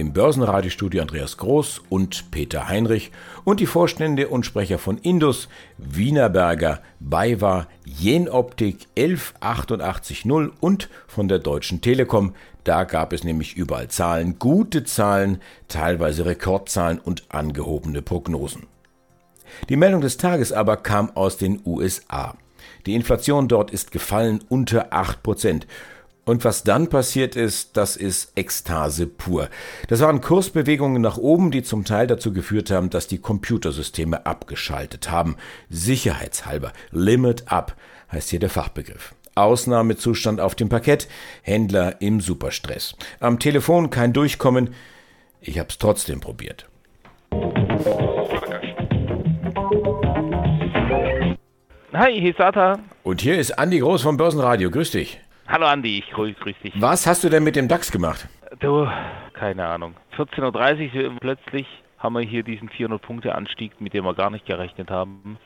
Im 0.00 0.14
Börsenradiostudio 0.14 1.02
Andreas 1.02 1.36
Groß 1.36 1.82
und 1.90 2.30
Peter 2.30 2.68
Heinrich 2.68 3.12
und 3.44 3.60
die 3.60 3.66
Vorstände 3.66 4.28
und 4.28 4.46
Sprecher 4.46 4.78
von 4.78 4.96
Indus, 4.96 5.50
Wienerberger, 5.76 6.80
BayWa, 7.00 7.66
Jenoptik 7.84 8.86
11880 8.94 10.24
und 10.58 10.88
von 11.06 11.28
der 11.28 11.38
Deutschen 11.38 11.82
Telekom. 11.82 12.32
Da 12.64 12.84
gab 12.84 13.12
es 13.12 13.24
nämlich 13.24 13.56
überall 13.56 13.88
Zahlen, 13.88 14.38
gute 14.38 14.84
Zahlen, 14.84 15.42
teilweise 15.68 16.24
Rekordzahlen 16.24 16.98
und 16.98 17.24
angehobene 17.28 18.00
Prognosen. 18.00 18.68
Die 19.68 19.76
Meldung 19.76 20.00
des 20.00 20.16
Tages 20.16 20.50
aber 20.50 20.78
kam 20.78 21.14
aus 21.14 21.36
den 21.36 21.60
USA. 21.66 22.38
Die 22.86 22.94
Inflation 22.94 23.48
dort 23.48 23.70
ist 23.70 23.92
gefallen 23.92 24.42
unter 24.48 24.94
8%. 24.94 25.64
Und 26.30 26.44
was 26.44 26.62
dann 26.62 26.86
passiert 26.88 27.34
ist, 27.34 27.76
das 27.76 27.96
ist 27.96 28.38
Ekstase 28.38 29.08
pur. 29.08 29.48
Das 29.88 29.98
waren 29.98 30.20
Kursbewegungen 30.20 31.02
nach 31.02 31.18
oben, 31.18 31.50
die 31.50 31.64
zum 31.64 31.84
Teil 31.84 32.06
dazu 32.06 32.32
geführt 32.32 32.70
haben, 32.70 32.88
dass 32.88 33.08
die 33.08 33.18
Computersysteme 33.18 34.26
abgeschaltet 34.26 35.10
haben. 35.10 35.34
Sicherheitshalber. 35.70 36.72
Limit 36.92 37.50
up 37.50 37.74
heißt 38.12 38.30
hier 38.30 38.38
der 38.38 38.48
Fachbegriff. 38.48 39.12
Ausnahmezustand 39.34 40.40
auf 40.40 40.54
dem 40.54 40.68
Parkett, 40.68 41.08
Händler 41.42 42.00
im 42.00 42.20
Superstress. 42.20 42.94
Am 43.18 43.40
Telefon 43.40 43.90
kein 43.90 44.12
Durchkommen. 44.12 44.72
Ich 45.40 45.58
hab's 45.58 45.78
trotzdem 45.78 46.20
probiert. 46.20 46.68
Hi, 51.92 52.20
hier 52.20 52.30
ist 52.30 52.38
Sata. 52.38 52.78
Und 53.02 53.20
hier 53.20 53.36
ist 53.36 53.58
Andi 53.58 53.80
Groß 53.80 54.02
vom 54.02 54.16
Börsenradio. 54.16 54.70
Grüß 54.70 54.92
dich. 54.92 55.18
Hallo 55.50 55.66
Andi, 55.66 55.98
ich 55.98 56.08
grüß, 56.10 56.36
grüß 56.38 56.54
dich. 56.62 56.72
Was 56.76 57.08
hast 57.08 57.24
du 57.24 57.28
denn 57.28 57.42
mit 57.42 57.56
dem 57.56 57.66
DAX 57.66 57.90
gemacht? 57.90 58.28
Du, 58.60 58.86
keine 59.32 59.66
Ahnung. 59.66 59.94
14.30 60.16 60.94
Uhr 60.94 61.16
plötzlich 61.18 61.66
haben 61.98 62.14
wir 62.14 62.20
hier 62.20 62.44
diesen 62.44 62.70
400-Punkte-Anstieg, 62.70 63.80
mit 63.80 63.92
dem 63.92 64.04
wir 64.04 64.14
gar 64.14 64.30
nicht 64.30 64.46
gerechnet 64.46 64.90
haben. 64.90 65.38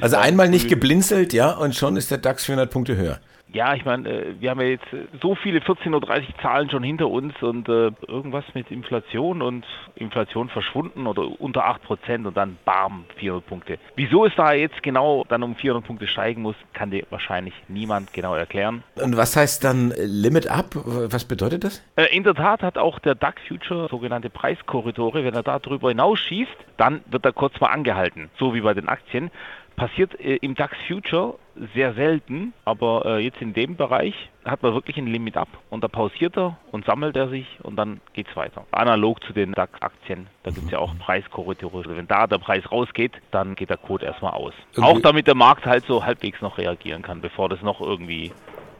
Also 0.00 0.16
einmal 0.16 0.48
nicht 0.48 0.68
geblinzelt, 0.68 1.32
ja, 1.32 1.52
und 1.52 1.76
schon 1.76 1.96
ist 1.96 2.10
der 2.10 2.18
DAX 2.18 2.46
400 2.46 2.72
Punkte 2.72 2.96
höher. 2.96 3.20
Ja, 3.52 3.74
ich 3.74 3.84
meine, 3.84 4.08
äh, 4.08 4.34
wir 4.40 4.50
haben 4.50 4.60
ja 4.60 4.68
jetzt 4.68 4.86
so 5.20 5.34
viele 5.34 5.60
14.30 5.60 5.92
Uhr 5.92 6.22
Zahlen 6.40 6.70
schon 6.70 6.82
hinter 6.82 7.08
uns 7.08 7.34
und 7.42 7.68
äh, 7.68 7.90
irgendwas 8.08 8.44
mit 8.54 8.70
Inflation 8.70 9.42
und 9.42 9.66
Inflation 9.94 10.48
verschwunden 10.48 11.06
oder 11.06 11.40
unter 11.40 11.66
8% 11.66 12.26
und 12.26 12.36
dann 12.36 12.56
bam, 12.64 13.04
400 13.16 13.46
Punkte. 13.46 13.78
Wieso 13.94 14.24
es 14.24 14.32
da 14.36 14.52
jetzt 14.54 14.82
genau 14.82 15.24
dann 15.28 15.42
um 15.42 15.54
400 15.54 15.86
Punkte 15.86 16.06
steigen 16.06 16.42
muss, 16.42 16.56
kann 16.72 16.90
dir 16.90 17.04
wahrscheinlich 17.10 17.54
niemand 17.68 18.12
genau 18.14 18.34
erklären. 18.34 18.82
Und 18.94 19.16
was 19.16 19.36
heißt 19.36 19.62
dann 19.64 19.92
Limit 19.98 20.48
Up? 20.50 20.74
Was 20.74 21.26
bedeutet 21.26 21.64
das? 21.64 21.82
Äh, 21.96 22.16
in 22.16 22.24
der 22.24 22.34
Tat 22.34 22.62
hat 22.62 22.78
auch 22.78 22.98
der 23.00 23.14
DAX 23.14 23.42
Future 23.46 23.88
sogenannte 23.90 24.30
Preiskorridore, 24.30 25.24
wenn 25.24 25.34
er 25.34 25.42
da 25.42 25.58
drüber 25.58 25.90
hinausschießt, 25.90 26.56
dann 26.78 27.02
wird 27.06 27.24
er 27.24 27.32
kurz 27.32 27.60
mal 27.60 27.68
angehalten, 27.68 28.30
so 28.38 28.54
wie 28.54 28.62
bei 28.62 28.72
den 28.72 28.88
Aktien. 28.88 29.30
Passiert 29.76 30.18
äh, 30.20 30.36
im 30.36 30.54
DAX 30.54 30.76
Future 30.86 31.38
sehr 31.74 31.94
selten, 31.94 32.52
aber 32.64 33.04
äh, 33.06 33.18
jetzt 33.18 33.40
in 33.40 33.52
dem 33.52 33.76
Bereich 33.76 34.14
hat 34.44 34.62
man 34.62 34.74
wirklich 34.74 34.96
ein 34.96 35.06
Limit 35.06 35.36
ab 35.36 35.48
und 35.70 35.84
da 35.84 35.88
pausiert 35.88 36.36
er 36.36 36.56
und 36.70 36.84
sammelt 36.84 37.16
er 37.16 37.28
sich 37.28 37.46
und 37.62 37.76
dann 37.76 38.00
geht 38.12 38.28
es 38.28 38.36
weiter. 38.36 38.64
Analog 38.70 39.22
zu 39.24 39.32
den 39.32 39.52
DAX-Aktien, 39.52 40.26
da 40.42 40.50
gibt 40.50 40.66
es 40.66 40.72
ja 40.72 40.78
auch 40.78 40.96
Preiskorridore. 40.98 41.78
Also 41.78 41.96
wenn 41.96 42.08
da 42.08 42.26
der 42.26 42.38
Preis 42.38 42.70
rausgeht, 42.70 43.12
dann 43.30 43.54
geht 43.54 43.70
der 43.70 43.76
Code 43.76 44.06
erstmal 44.06 44.32
aus. 44.32 44.54
Irgendwie 44.72 44.90
auch 44.90 45.00
damit 45.00 45.26
der 45.26 45.34
Markt 45.34 45.66
halt 45.66 45.84
so 45.86 46.04
halbwegs 46.04 46.40
noch 46.40 46.58
reagieren 46.58 47.02
kann, 47.02 47.20
bevor 47.20 47.48
das 47.48 47.62
noch 47.62 47.80
irgendwie 47.80 48.32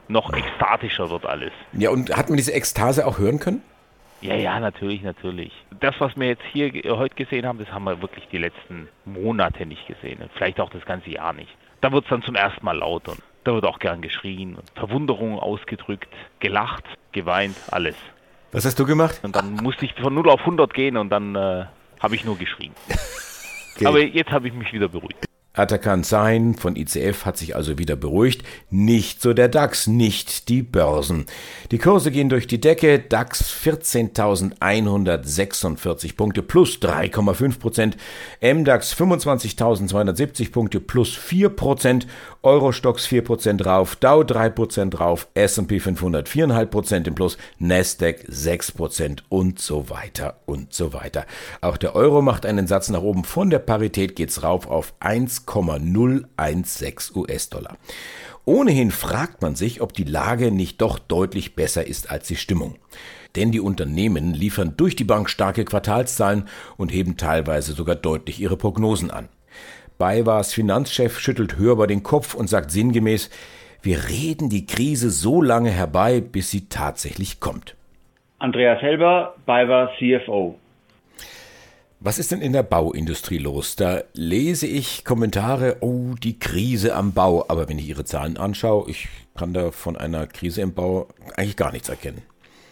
noch 0.09 0.33
ekstatischer 0.33 1.11
wird 1.11 1.27
alles. 1.27 1.53
Ja, 1.73 1.91
und 1.91 2.17
hat 2.17 2.29
man 2.29 2.37
diese 2.37 2.53
Ekstase 2.53 3.07
auch 3.07 3.19
hören 3.19 3.39
können? 3.39 3.63
Ja, 4.23 4.37
ja, 4.37 4.61
natürlich, 4.61 5.03
natürlich. 5.03 5.53
Das, 5.81 5.95
was 5.99 6.17
wir 6.17 6.29
jetzt 6.29 6.45
hier 6.53 6.71
heute 6.97 7.15
gesehen 7.15 7.47
haben, 7.47 7.59
das 7.59 7.69
haben 7.73 7.85
wir 7.85 8.01
wirklich 8.01 8.27
die 8.31 8.39
letzten 8.39 8.89
Monate 9.05 9.67
nicht 9.67 9.87
gesehen. 9.87 10.21
Vielleicht 10.35 10.61
auch 10.61 10.71
das 10.71 10.85
ganze 10.85 11.11
Jahr 11.11 11.33
nicht. 11.33 11.51
Da 11.81 11.91
wird 11.93 12.05
es 12.05 12.11
dann 12.11 12.23
zum 12.23 12.37
ersten 12.37 12.65
Mal 12.65 12.79
laut 12.79 13.09
und 13.09 13.19
da 13.45 13.53
wird 13.55 13.65
auch 13.65 13.81
gern 13.81 14.01
geschrien, 14.01 14.57
Verwunderung 14.77 15.39
ausgedrückt, 15.39 16.09
gelacht, 16.39 16.85
geweint, 17.11 17.57
alles. 17.71 17.97
Was 18.53 18.65
hast 18.65 18.79
du 18.79 18.87
gemacht? 18.87 19.21
Und 19.25 19.35
dann 19.35 19.55
musste 19.55 19.85
ich 19.85 19.95
von 19.95 20.15
0 20.15 20.31
auf 20.31 20.41
100 20.41 20.73
gehen 20.73 20.97
und 20.97 21.11
dann 21.11 21.35
äh, 21.35 21.65
habe 22.01 22.15
ich 22.15 22.25
nur 22.25 22.39
geschrien. 22.39 22.73
Okay. 23.75 23.87
Aber 23.87 24.01
jetzt 24.03 24.31
habe 24.31 24.49
ich 24.49 24.53
mich 24.53 24.71
wieder 24.75 24.89
beruhigt. 24.89 25.25
Atakan 25.55 26.03
Sein 26.03 26.55
von 26.55 26.77
ICF 26.77 27.27
hat 27.27 27.37
sich 27.37 27.55
also 27.55 27.77
wieder 27.77 27.95
beruhigt. 27.95 28.43
Nicht 28.71 29.21
so 29.21 29.35
der 29.35 29.49
DAX, 29.49 29.87
nicht 29.87 30.49
die 30.49 30.63
Börsen. 30.63 31.27
Die 31.71 31.77
Kurse 31.77 32.11
gehen 32.11 32.31
durch 32.31 32.47
die 32.47 32.59
Decke. 32.59 32.99
DAX 32.99 33.55
14.146 33.63 36.17
Punkte 36.17 36.43
plus 36.43 36.79
3,5 36.79 37.59
Prozent. 37.59 37.99
MDAX 38.41 38.95
25.270 38.95 40.53
Punkte 40.53 40.81
plus 40.81 41.15
4 41.15 41.51
Prozent. 41.51 42.07
Eurostox 42.43 43.05
4 43.05 43.23
Prozent 43.23 43.63
drauf. 43.63 43.97
Dow 43.97 44.25
3 44.25 44.49
Prozent 44.49 44.99
drauf. 44.99 45.29
S&P 45.35 45.81
500 45.81 46.31
4,5 46.31 46.67
Prozent 46.67 47.07
im 47.07 47.15
Plus. 47.15 47.37
Nasdaq 47.59 48.25
6 48.27 48.73
Prozent 48.73 49.25
und 49.29 49.59
so 49.59 49.91
weiter 49.91 50.39
und 50.47 50.73
so 50.73 50.95
weiter. 50.95 51.27
Auch 51.61 51.77
der 51.77 51.95
Euro 51.95 52.23
macht 52.23 52.47
einen 52.47 52.67
Satz 52.67 52.89
nach 52.89 53.03
oben. 53.03 53.25
Von 53.25 53.51
der 53.51 53.59
Parität 53.59 54.17
geht's 54.17 54.43
rauf 54.43 54.67
auf 54.67 54.95
1 55.01 55.42
1,016 55.47 57.17
US-Dollar. 57.17 57.77
Ohnehin 58.45 58.91
fragt 58.91 59.41
man 59.43 59.55
sich, 59.55 59.81
ob 59.81 59.93
die 59.93 60.05
Lage 60.05 60.51
nicht 60.51 60.81
doch 60.81 60.99
deutlich 60.99 61.55
besser 61.55 61.87
ist 61.87 62.11
als 62.11 62.27
die 62.27 62.37
Stimmung. 62.37 62.77
Denn 63.37 63.53
die 63.53 63.61
Unternehmen 63.61 64.35
liefern 64.35 64.75
durch 64.77 64.97
die 64.97 65.05
Bank 65.05 65.31
starke 65.31 65.65
Quartalszahlen 65.65 66.49
und 66.77 66.93
heben 66.93 67.17
teilweise 67.17 67.73
sogar 67.73 67.95
deutlich 67.95 68.41
ihre 68.41 68.57
Prognosen 68.57 69.11
an. 69.11 69.29
BayWas 69.99 70.53
Finanzchef 70.53 71.19
schüttelt 71.19 71.57
hörbar 71.59 71.87
den 71.87 72.03
Kopf 72.03 72.35
und 72.35 72.49
sagt 72.49 72.71
sinngemäß, 72.71 73.31
wir 73.83 74.09
reden 74.09 74.49
die 74.49 74.67
Krise 74.67 75.11
so 75.11 75.43
lange 75.43 75.71
herbei, 75.71 76.21
bis 76.21 76.51
sie 76.51 76.69
tatsächlich 76.69 77.41
kommt. 77.41 77.77
Andreas 78.39 78.81
Helber, 78.83 79.35
BayWa 79.47 79.91
CFO. 79.99 80.59
Was 82.05 82.19
ist 82.19 82.33
denn 82.33 82.41
in 82.41 82.53
der 82.53 82.65
Bauindustrie 82.65 83.39
los? 83.39 83.77
Da 83.77 84.01
lese 84.13 84.67
ich 84.67 85.05
Kommentare, 85.05 85.77
oh, 85.83 86.17
die 86.21 86.37
Krise 86.37 86.97
am 86.97 87.13
Bau. 87.13 87.45
Aber 87.47 87.69
wenn 87.69 87.79
ich 87.79 87.89
Ihre 87.89 88.05
Zahlen 88.05 88.37
anschaue, 88.39 88.91
ich 88.91 89.07
kann 89.39 89.55
da 89.55 89.71
von 89.71 89.97
einer 89.97 90.27
Krise 90.27 90.63
im 90.63 90.75
Bau 90.75 91.07
eigentlich 91.37 91.57
gar 91.57 91.71
nichts 91.71 91.89
erkennen. 91.89 92.23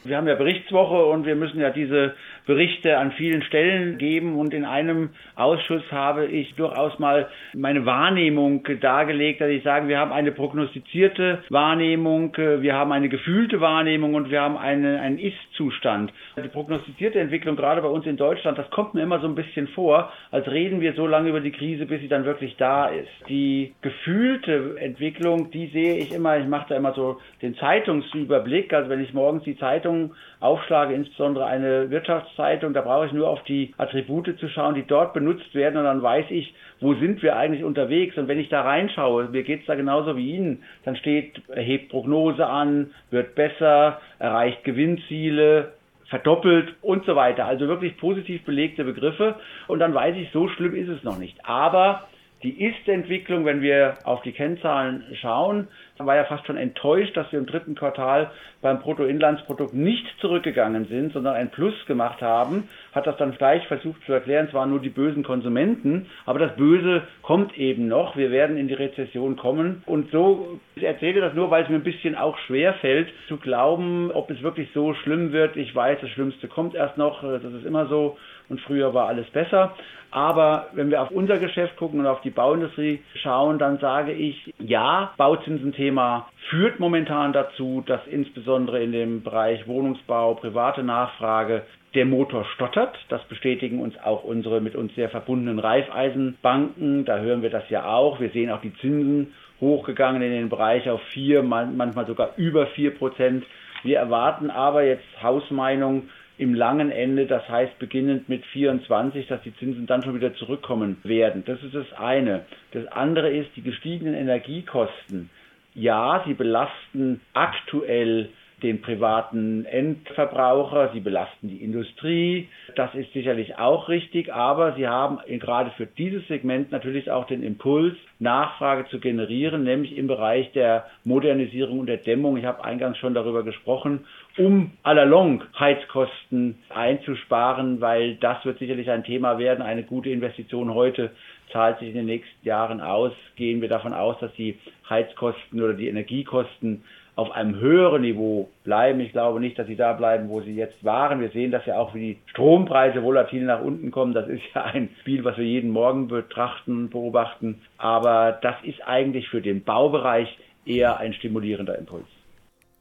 Wir 0.02 0.16
haben 0.16 0.26
ja 0.26 0.34
Berichtswoche 0.34 1.04
und 1.04 1.26
wir 1.26 1.36
müssen 1.36 1.60
ja 1.60 1.70
diese 1.70 2.14
Berichte 2.46 2.98
an 2.98 3.12
vielen 3.12 3.42
Stellen 3.42 3.98
geben 3.98 4.38
und 4.38 4.54
in 4.54 4.64
einem 4.64 5.10
Ausschuss 5.34 5.82
habe 5.90 6.26
ich 6.26 6.54
durchaus 6.54 6.98
mal 6.98 7.28
meine 7.54 7.86
Wahrnehmung 7.86 8.66
dargelegt, 8.80 9.40
dass 9.40 9.50
ich 9.50 9.62
sage, 9.62 9.88
wir 9.88 9.98
haben 9.98 10.12
eine 10.12 10.32
prognostizierte 10.32 11.42
Wahrnehmung, 11.48 12.36
wir 12.36 12.74
haben 12.74 12.92
eine 12.92 13.08
gefühlte 13.08 13.60
Wahrnehmung 13.60 14.14
und 14.14 14.30
wir 14.30 14.40
haben 14.40 14.56
eine, 14.56 15.00
einen 15.00 15.18
Ist-Zustand. 15.18 16.12
Die 16.36 16.48
prognostizierte 16.48 17.20
Entwicklung, 17.20 17.56
gerade 17.56 17.82
bei 17.82 17.88
uns 17.88 18.06
in 18.06 18.16
Deutschland, 18.16 18.58
das 18.58 18.70
kommt 18.70 18.94
mir 18.94 19.02
immer 19.02 19.20
so 19.20 19.26
ein 19.26 19.34
bisschen 19.34 19.68
vor, 19.68 20.12
als 20.30 20.46
reden 20.48 20.80
wir 20.80 20.94
so 20.94 21.06
lange 21.06 21.28
über 21.28 21.40
die 21.40 21.52
Krise, 21.52 21.86
bis 21.86 22.00
sie 22.00 22.08
dann 22.08 22.24
wirklich 22.24 22.56
da 22.56 22.86
ist. 22.86 23.10
Die 23.28 23.74
gefühlte 23.82 24.76
Entwicklung, 24.78 25.50
die 25.50 25.68
sehe 25.68 25.96
ich 25.96 26.12
immer, 26.12 26.38
ich 26.38 26.46
mache 26.46 26.66
da 26.70 26.76
immer 26.76 26.92
so 26.94 27.20
den 27.42 27.54
Zeitungsüberblick, 27.56 28.72
also 28.72 28.90
wenn 28.90 29.02
ich 29.02 29.12
morgens 29.14 29.44
die 29.44 29.58
Zeitung 29.58 30.14
aufschlage, 30.40 30.94
insbesondere 30.94 31.46
eine 31.46 31.90
Wirtschaftszeitung, 32.30 32.72
da 32.72 32.80
brauche 32.82 33.06
ich 33.06 33.12
nur 33.12 33.28
auf 33.28 33.42
die 33.44 33.74
Attribute 33.78 34.38
zu 34.38 34.48
schauen, 34.48 34.74
die 34.74 34.86
dort 34.86 35.12
benutzt 35.12 35.54
werden 35.54 35.76
und 35.76 35.84
dann 35.84 36.02
weiß 36.02 36.26
ich, 36.30 36.54
wo 36.80 36.94
sind 36.94 37.22
wir 37.22 37.36
eigentlich 37.36 37.64
unterwegs 37.64 38.16
und 38.16 38.28
wenn 38.28 38.38
ich 38.38 38.48
da 38.48 38.62
reinschaue, 38.62 39.28
mir 39.30 39.42
geht 39.42 39.60
es 39.60 39.66
da 39.66 39.74
genauso 39.74 40.16
wie 40.16 40.34
Ihnen, 40.34 40.62
dann 40.84 40.96
steht, 40.96 41.40
hebt 41.54 41.90
Prognose 41.90 42.46
an, 42.46 42.90
wird 43.10 43.34
besser, 43.34 44.00
erreicht 44.18 44.64
Gewinnziele, 44.64 45.72
verdoppelt 46.08 46.74
und 46.82 47.04
so 47.04 47.14
weiter. 47.14 47.46
Also 47.46 47.68
wirklich 47.68 47.96
positiv 47.98 48.44
belegte 48.44 48.84
Begriffe 48.84 49.36
und 49.68 49.78
dann 49.78 49.94
weiß 49.94 50.16
ich, 50.16 50.30
so 50.32 50.48
schlimm 50.48 50.74
ist 50.74 50.88
es 50.88 51.04
noch 51.04 51.18
nicht. 51.18 51.36
Aber 51.44 52.08
die 52.42 52.64
Ist-Entwicklung, 52.64 53.44
wenn 53.44 53.60
wir 53.60 53.98
auf 54.04 54.22
die 54.22 54.32
Kennzahlen 54.32 55.04
schauen, 55.20 55.68
war 56.06 56.16
ja 56.16 56.24
fast 56.24 56.46
schon 56.46 56.56
enttäuscht, 56.56 57.16
dass 57.16 57.30
wir 57.32 57.38
im 57.38 57.46
dritten 57.46 57.74
Quartal 57.74 58.30
beim 58.62 58.80
Bruttoinlandsprodukt 58.80 59.74
nicht 59.74 60.06
zurückgegangen 60.20 60.86
sind, 60.86 61.12
sondern 61.12 61.34
ein 61.34 61.50
Plus 61.50 61.74
gemacht 61.86 62.20
haben. 62.20 62.68
Hat 62.92 63.06
das 63.06 63.16
dann 63.16 63.32
gleich 63.36 63.66
versucht 63.68 64.04
zu 64.04 64.12
erklären, 64.12 64.46
es 64.48 64.54
waren 64.54 64.70
nur 64.70 64.80
die 64.80 64.90
bösen 64.90 65.22
Konsumenten, 65.22 66.06
aber 66.26 66.38
das 66.38 66.56
Böse 66.56 67.02
kommt 67.22 67.56
eben 67.56 67.88
noch. 67.88 68.16
Wir 68.16 68.30
werden 68.30 68.56
in 68.56 68.68
die 68.68 68.74
Rezession 68.74 69.36
kommen. 69.36 69.82
Und 69.86 70.10
so, 70.10 70.60
ich 70.76 70.82
erzähle 70.82 71.20
das 71.20 71.34
nur, 71.34 71.50
weil 71.50 71.62
es 71.62 71.68
mir 71.68 71.76
ein 71.76 71.84
bisschen 71.84 72.14
auch 72.14 72.36
schwer 72.46 72.74
fällt, 72.74 73.08
zu 73.28 73.36
glauben, 73.36 74.10
ob 74.12 74.30
es 74.30 74.42
wirklich 74.42 74.68
so 74.74 74.94
schlimm 74.94 75.32
wird. 75.32 75.56
Ich 75.56 75.74
weiß, 75.74 75.98
das 76.00 76.10
Schlimmste 76.10 76.48
kommt 76.48 76.74
erst 76.74 76.98
noch, 76.98 77.22
das 77.22 77.42
ist 77.44 77.64
immer 77.64 77.86
so 77.86 78.16
und 78.50 78.60
früher 78.60 78.92
war 78.92 79.08
alles 79.08 79.30
besser. 79.30 79.74
Aber 80.10 80.66
wenn 80.72 80.90
wir 80.90 81.00
auf 81.02 81.10
unser 81.12 81.38
Geschäft 81.38 81.76
gucken 81.76 82.00
und 82.00 82.06
auf 82.06 82.20
die 82.22 82.30
Bauindustrie 82.30 83.00
schauen, 83.22 83.58
dann 83.58 83.78
sage 83.78 84.12
ich, 84.12 84.52
ja, 84.58 85.12
Bauzinsenthema 85.16 86.28
führt 86.48 86.80
momentan 86.80 87.32
dazu, 87.32 87.82
dass 87.86 88.04
insbesondere 88.08 88.82
in 88.82 88.90
dem 88.90 89.22
Bereich 89.22 89.68
Wohnungsbau, 89.68 90.34
private 90.34 90.82
Nachfrage 90.82 91.62
der 91.94 92.06
Motor 92.06 92.44
stottert. 92.54 92.96
Das 93.08 93.22
bestätigen 93.24 93.80
uns 93.80 93.94
auch 94.02 94.24
unsere 94.24 94.60
mit 94.60 94.74
uns 94.74 94.94
sehr 94.96 95.10
verbundenen 95.10 95.60
Reifeisenbanken. 95.60 97.04
Da 97.04 97.18
hören 97.18 97.42
wir 97.42 97.50
das 97.50 97.68
ja 97.70 97.86
auch. 97.86 98.20
Wir 98.20 98.30
sehen 98.30 98.50
auch 98.50 98.60
die 98.60 98.74
Zinsen 98.74 99.32
hochgegangen 99.60 100.22
in 100.22 100.32
den 100.32 100.48
Bereich 100.48 100.88
auf 100.90 101.02
vier, 101.12 101.42
manchmal 101.42 102.06
sogar 102.06 102.30
über 102.36 102.66
vier 102.68 102.94
Prozent. 102.96 103.44
Wir 103.82 103.98
erwarten 103.98 104.50
aber 104.50 104.82
jetzt 104.82 105.04
Hausmeinung 105.22 106.08
im 106.40 106.54
langen 106.54 106.90
Ende, 106.90 107.26
das 107.26 107.46
heißt 107.50 107.78
beginnend 107.78 108.30
mit 108.30 108.46
24, 108.46 109.26
dass 109.26 109.42
die 109.42 109.54
Zinsen 109.56 109.86
dann 109.86 110.02
schon 110.02 110.14
wieder 110.14 110.32
zurückkommen 110.36 110.96
werden. 111.02 111.44
Das 111.44 111.62
ist 111.62 111.74
das 111.74 111.92
eine. 111.92 112.46
Das 112.72 112.86
andere 112.86 113.28
ist 113.30 113.50
die 113.56 113.62
gestiegenen 113.62 114.14
Energiekosten. 114.14 115.28
Ja, 115.74 116.24
sie 116.26 116.32
belasten 116.32 117.20
aktuell 117.34 118.30
den 118.62 118.80
privaten 118.80 119.64
Endverbraucher, 119.64 120.90
sie 120.92 121.00
belasten 121.00 121.48
die 121.48 121.62
Industrie. 121.62 122.48
Das 122.76 122.94
ist 122.94 123.12
sicherlich 123.12 123.58
auch 123.58 123.88
richtig, 123.88 124.32
aber 124.32 124.74
sie 124.74 124.86
haben 124.86 125.18
gerade 125.38 125.70
für 125.72 125.86
dieses 125.86 126.26
Segment 126.28 126.70
natürlich 126.70 127.10
auch 127.10 127.26
den 127.26 127.42
Impuls, 127.42 127.94
Nachfrage 128.18 128.88
zu 128.90 129.00
generieren, 129.00 129.64
nämlich 129.64 129.96
im 129.96 130.06
Bereich 130.06 130.52
der 130.52 130.86
Modernisierung 131.04 131.80
und 131.80 131.86
der 131.86 131.96
Dämmung. 131.96 132.36
Ich 132.36 132.44
habe 132.44 132.64
eingangs 132.64 132.98
schon 132.98 133.14
darüber 133.14 133.42
gesprochen, 133.42 134.04
um 134.36 134.72
allalong 134.82 135.42
Heizkosten 135.58 136.58
einzusparen, 136.68 137.80
weil 137.80 138.16
das 138.16 138.44
wird 138.44 138.58
sicherlich 138.58 138.90
ein 138.90 139.04
Thema 139.04 139.38
werden. 139.38 139.62
Eine 139.62 139.82
gute 139.82 140.10
Investition 140.10 140.74
heute 140.74 141.10
zahlt 141.52 141.78
sich 141.78 141.88
in 141.88 141.94
den 141.94 142.06
nächsten 142.06 142.46
Jahren 142.46 142.80
aus. 142.80 143.12
Gehen 143.36 143.60
wir 143.60 143.68
davon 143.68 143.94
aus, 143.94 144.18
dass 144.20 144.32
die 144.34 144.58
Heizkosten 144.88 145.60
oder 145.62 145.74
die 145.74 145.88
Energiekosten 145.88 146.84
auf 147.16 147.30
einem 147.32 147.58
höheren 147.60 148.02
Niveau 148.02 148.48
bleiben. 148.64 149.00
Ich 149.00 149.12
glaube 149.12 149.40
nicht, 149.40 149.58
dass 149.58 149.66
sie 149.66 149.76
da 149.76 149.92
bleiben, 149.92 150.28
wo 150.28 150.40
sie 150.40 150.54
jetzt 150.54 150.84
waren. 150.84 151.20
Wir 151.20 151.30
sehen 151.30 151.50
das 151.50 151.66
ja 151.66 151.78
auch, 151.78 151.94
wie 151.94 152.00
die 152.00 152.18
Strompreise 152.30 153.02
volatil 153.02 153.44
nach 153.44 153.60
unten 153.60 153.90
kommen. 153.90 154.14
Das 154.14 154.28
ist 154.28 154.42
ja 154.54 154.64
ein 154.64 154.88
Spiel, 155.00 155.24
was 155.24 155.36
wir 155.36 155.44
jeden 155.44 155.70
Morgen 155.70 156.08
betrachten, 156.08 156.88
beobachten. 156.88 157.60
Aber 157.78 158.38
das 158.42 158.56
ist 158.62 158.80
eigentlich 158.86 159.28
für 159.28 159.42
den 159.42 159.64
Baubereich 159.64 160.38
eher 160.64 160.98
ein 160.98 161.12
stimulierender 161.12 161.78
Impuls. 161.78 162.06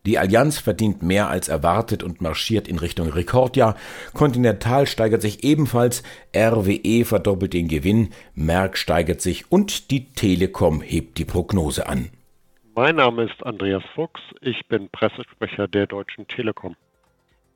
Die 0.05 0.17
Allianz 0.17 0.57
verdient 0.59 1.03
mehr 1.03 1.29
als 1.29 1.49
erwartet 1.49 2.03
und 2.03 2.21
marschiert 2.21 2.67
in 2.67 2.79
Richtung 2.79 3.09
Rekordjahr. 3.09 3.75
Continental 4.13 4.87
steigert 4.87 5.21
sich 5.21 5.43
ebenfalls, 5.43 6.03
RWE 6.35 7.03
verdoppelt 7.03 7.53
den 7.53 7.67
Gewinn, 7.67 8.09
Merck 8.33 8.77
steigert 8.77 9.21
sich 9.21 9.51
und 9.51 9.91
die 9.91 10.05
Telekom 10.13 10.81
hebt 10.81 11.17
die 11.17 11.25
Prognose 11.25 11.87
an. 11.87 12.09
Mein 12.81 12.95
Name 12.95 13.23
ist 13.23 13.45
Andreas 13.45 13.83
Fuchs, 13.93 14.21
ich 14.39 14.65
bin 14.69 14.87
Pressesprecher 14.87 15.67
der 15.67 15.85
Deutschen 15.85 16.29
Telekom. 16.29 16.77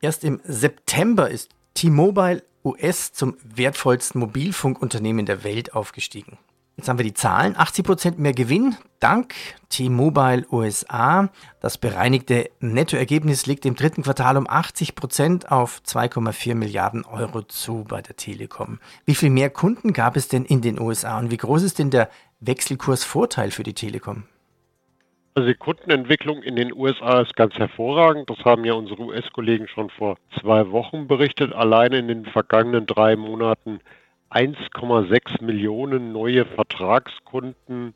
Erst 0.01 0.25
im 0.25 0.41
September 0.43 1.29
ist 1.29 1.49
T-Mobile 1.75 2.43
US 2.65 3.13
zum 3.13 3.37
wertvollsten 3.41 4.19
Mobilfunkunternehmen 4.19 5.25
der 5.25 5.45
Welt 5.45 5.75
aufgestiegen. 5.75 6.39
Jetzt 6.75 6.89
haben 6.89 6.99
wir 6.99 7.05
die 7.05 7.13
Zahlen. 7.13 7.55
80% 7.55 8.17
mehr 8.17 8.33
Gewinn 8.33 8.75
dank 8.99 9.33
T-Mobile 9.69 10.45
USA. 10.51 11.29
Das 11.61 11.77
bereinigte 11.77 12.49
Nettoergebnis 12.59 13.45
liegt 13.45 13.65
im 13.65 13.77
dritten 13.77 14.03
Quartal 14.03 14.35
um 14.35 14.45
80% 14.45 15.47
auf 15.47 15.79
2,4 15.87 16.53
Milliarden 16.53 17.05
Euro 17.05 17.43
zu 17.43 17.85
bei 17.87 18.01
der 18.01 18.17
Telekom. 18.17 18.79
Wie 19.05 19.15
viel 19.15 19.29
mehr 19.29 19.49
Kunden 19.49 19.93
gab 19.93 20.17
es 20.17 20.27
denn 20.27 20.43
in 20.43 20.59
den 20.59 20.81
USA 20.81 21.17
und 21.17 21.31
wie 21.31 21.37
groß 21.37 21.63
ist 21.63 21.79
denn 21.79 21.91
der 21.91 22.09
Wechselkursvorteil 22.41 23.51
für 23.51 23.63
die 23.63 23.73
Telekom? 23.73 24.25
Also 25.35 25.47
die 25.47 25.55
Kundenentwicklung 25.55 26.43
in 26.43 26.55
den 26.55 26.71
USA 26.71 27.21
ist 27.21 27.35
ganz 27.35 27.55
hervorragend. 27.55 28.29
Das 28.29 28.45
haben 28.45 28.65
ja 28.65 28.73
unsere 28.73 29.01
US-Kollegen 29.01 29.67
schon 29.67 29.89
vor 29.89 30.17
zwei 30.39 30.69
Wochen 30.69 31.07
berichtet. 31.07 31.53
Allein 31.53 31.91
in 31.93 32.07
den 32.07 32.25
vergangenen 32.25 32.85
drei 32.85 33.15
Monaten 33.15 33.79
1,6 34.29 35.43
Millionen 35.43 36.11
neue 36.11 36.45
Vertragskunden. 36.45 37.95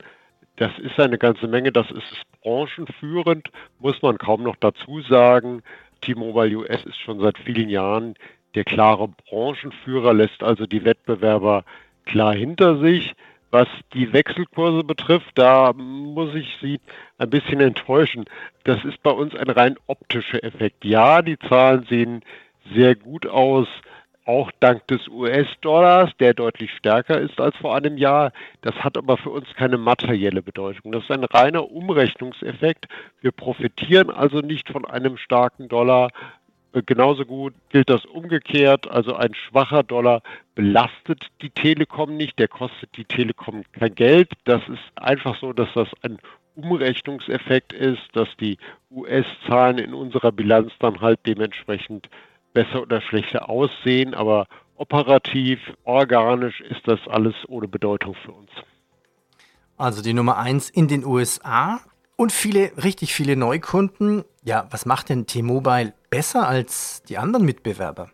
Das 0.56 0.72
ist 0.80 1.00
eine 1.00 1.20
ganze 1.20 1.48
Menge. 1.48 1.72
Das 1.72 1.92
ist 1.92 2.24
branchenführend, 2.42 3.50
muss 3.80 4.02
man 4.02 4.18
kaum 4.18 4.42
noch 4.42 4.56
dazu 4.56 5.02
sagen. 5.02 5.62
T-Mobile 6.02 6.58
US 6.58 6.86
ist 6.86 6.98
schon 6.98 7.20
seit 7.20 7.38
vielen 7.38 7.70
Jahren 7.70 8.16
der 8.56 8.64
klare 8.64 9.10
Branchenführer, 9.10 10.16
lässt 10.16 10.42
also 10.42 10.66
die 10.66 10.84
Wettbewerber 10.84 11.66
klar 12.06 12.34
hinter 12.34 12.80
sich. 12.80 13.14
Was 13.50 13.68
die 13.94 14.12
Wechselkurse 14.12 14.84
betrifft, 14.84 15.32
da 15.36 15.72
muss 15.74 16.36
ich 16.36 16.48
Sie 16.62 16.80
ein 17.18 17.30
bisschen 17.30 17.62
enttäuschen. 17.62 18.26
Das 18.66 18.84
ist 18.84 19.02
bei 19.04 19.12
uns 19.12 19.36
ein 19.36 19.50
rein 19.50 19.78
optischer 19.88 20.44
Effekt. 20.44 20.84
Ja, 20.84 21.22
die 21.22 21.40
Zahlen 21.40 21.86
sehen 21.90 22.24
sehr 22.74 22.96
gut 22.96 23.26
aus, 23.26 23.68
auch 24.26 24.52
dank 24.60 24.86
des 24.88 25.08
US-Dollars, 25.08 26.12
der 26.20 26.34
deutlich 26.34 26.72
stärker 26.72 27.20
ist 27.22 27.40
als 27.40 27.56
vor 27.56 27.74
einem 27.76 27.98
Jahr. 27.98 28.34
Das 28.62 28.76
hat 28.76 28.98
aber 28.98 29.16
für 29.16 29.30
uns 29.30 29.48
keine 29.56 29.78
materielle 29.78 30.42
Bedeutung. 30.42 30.92
Das 30.92 31.04
ist 31.04 31.12
ein 31.12 31.24
reiner 31.24 31.72
Umrechnungseffekt. 31.72 32.88
Wir 33.22 33.32
profitieren 33.32 34.10
also 34.10 34.40
nicht 34.40 34.70
von 34.70 34.84
einem 34.84 35.16
starken 35.16 35.70
Dollar, 35.70 36.10
Genauso 36.86 37.26
gut 37.26 37.54
gilt 37.70 37.90
das 37.90 38.06
umgekehrt. 38.06 38.90
Also 38.90 39.16
ein 39.16 39.34
schwacher 39.34 39.84
Dollar 39.84 40.22
belastet 40.56 41.28
die 41.42 41.50
Telekom 41.50 42.16
nicht, 42.18 42.38
der 42.40 42.48
kostet 42.48 42.96
die 42.98 43.06
Telekom 43.06 43.64
kein 43.72 43.96
Geld. 43.96 44.32
Das 44.46 44.62
ist 44.68 44.82
einfach 44.96 45.40
so, 45.40 45.54
dass 45.54 45.70
das 45.74 45.88
ein 46.02 46.20
Umrechnungseffekt 46.56 47.74
ist, 47.74 48.02
dass 48.14 48.28
die 48.40 48.58
US-Zahlen 48.92 49.78
in 49.78 49.94
unserer 49.94 50.32
Bilanz 50.32 50.72
dann 50.80 51.02
halt 51.02 51.20
dementsprechend 51.26 52.10
besser 52.54 52.82
oder 52.82 53.02
schlechter 53.02 53.50
aussehen. 53.50 54.14
Aber 54.14 54.48
operativ, 54.76 55.60
organisch 55.84 56.62
ist 56.62 56.88
das 56.88 57.00
alles 57.08 57.36
ohne 57.48 57.68
Bedeutung 57.68 58.16
für 58.16 58.32
uns. 58.32 58.50
Also 59.78 60.02
die 60.02 60.14
Nummer 60.14 60.38
eins 60.38 60.70
in 60.70 60.88
den 60.88 61.06
USA 61.06 61.82
und 62.18 62.34
viele, 62.34 62.72
richtig 62.84 63.14
viele 63.14 63.38
Neukunden. 63.38 64.26
Ja, 64.44 64.68
was 64.72 64.86
macht 64.86 65.10
denn 65.10 65.28
T-Mobile 65.28 65.94
besser 66.10 66.48
als 66.48 67.04
die 67.04 67.18
anderen 67.18 67.46
Mitbewerber? 67.46 68.10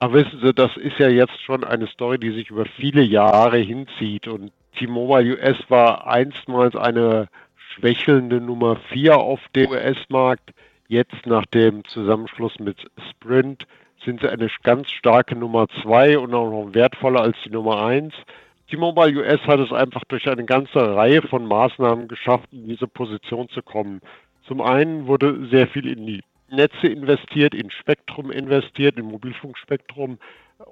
Aber 0.00 0.14
wissen 0.14 0.40
Sie, 0.42 0.52
das 0.52 0.76
ist 0.76 0.98
ja 0.98 1.08
jetzt 1.08 1.40
schon 1.42 1.64
eine 1.64 1.86
Story, 1.86 2.18
die 2.18 2.32
sich 2.32 2.50
über 2.50 2.66
viele 2.66 3.02
Jahre 3.02 3.58
hinzieht. 3.58 4.28
Und 4.28 4.52
T-Mobile 4.78 5.38
US 5.38 5.56
war 5.68 6.06
einstmals 6.06 6.76
eine 6.76 7.28
schwächelnde 7.74 8.40
Nummer 8.40 8.76
4 8.92 9.16
auf 9.16 9.40
dem 9.54 9.70
US-Markt. 9.70 10.50
Jetzt 10.88 11.26
nach 11.26 11.46
dem 11.46 11.84
Zusammenschluss 11.84 12.58
mit 12.58 12.78
Sprint 13.10 13.66
sind 14.04 14.20
sie 14.20 14.28
eine 14.28 14.48
ganz 14.62 14.90
starke 14.90 15.36
Nummer 15.36 15.66
2 15.82 16.18
und 16.18 16.32
auch 16.34 16.50
noch 16.50 16.74
wertvoller 16.74 17.20
als 17.20 17.36
die 17.44 17.50
Nummer 17.50 17.84
1. 17.84 18.14
T-Mobile 18.70 19.18
US 19.20 19.40
hat 19.46 19.60
es 19.60 19.72
einfach 19.72 20.04
durch 20.08 20.28
eine 20.28 20.44
ganze 20.44 20.94
Reihe 20.94 21.22
von 21.22 21.46
Maßnahmen 21.46 22.06
geschafft, 22.06 22.48
in 22.52 22.68
diese 22.68 22.86
Position 22.86 23.48
zu 23.48 23.62
kommen. 23.62 24.00
Zum 24.46 24.60
einen 24.60 25.06
wurde 25.06 25.46
sehr 25.46 25.68
viel 25.68 25.86
in 25.86 26.06
die 26.06 26.22
Netze 26.50 26.86
investiert, 26.86 27.54
in 27.54 27.70
Spektrum 27.70 28.30
investiert, 28.30 28.98
in 28.98 29.06
Mobilfunkspektrum 29.06 30.18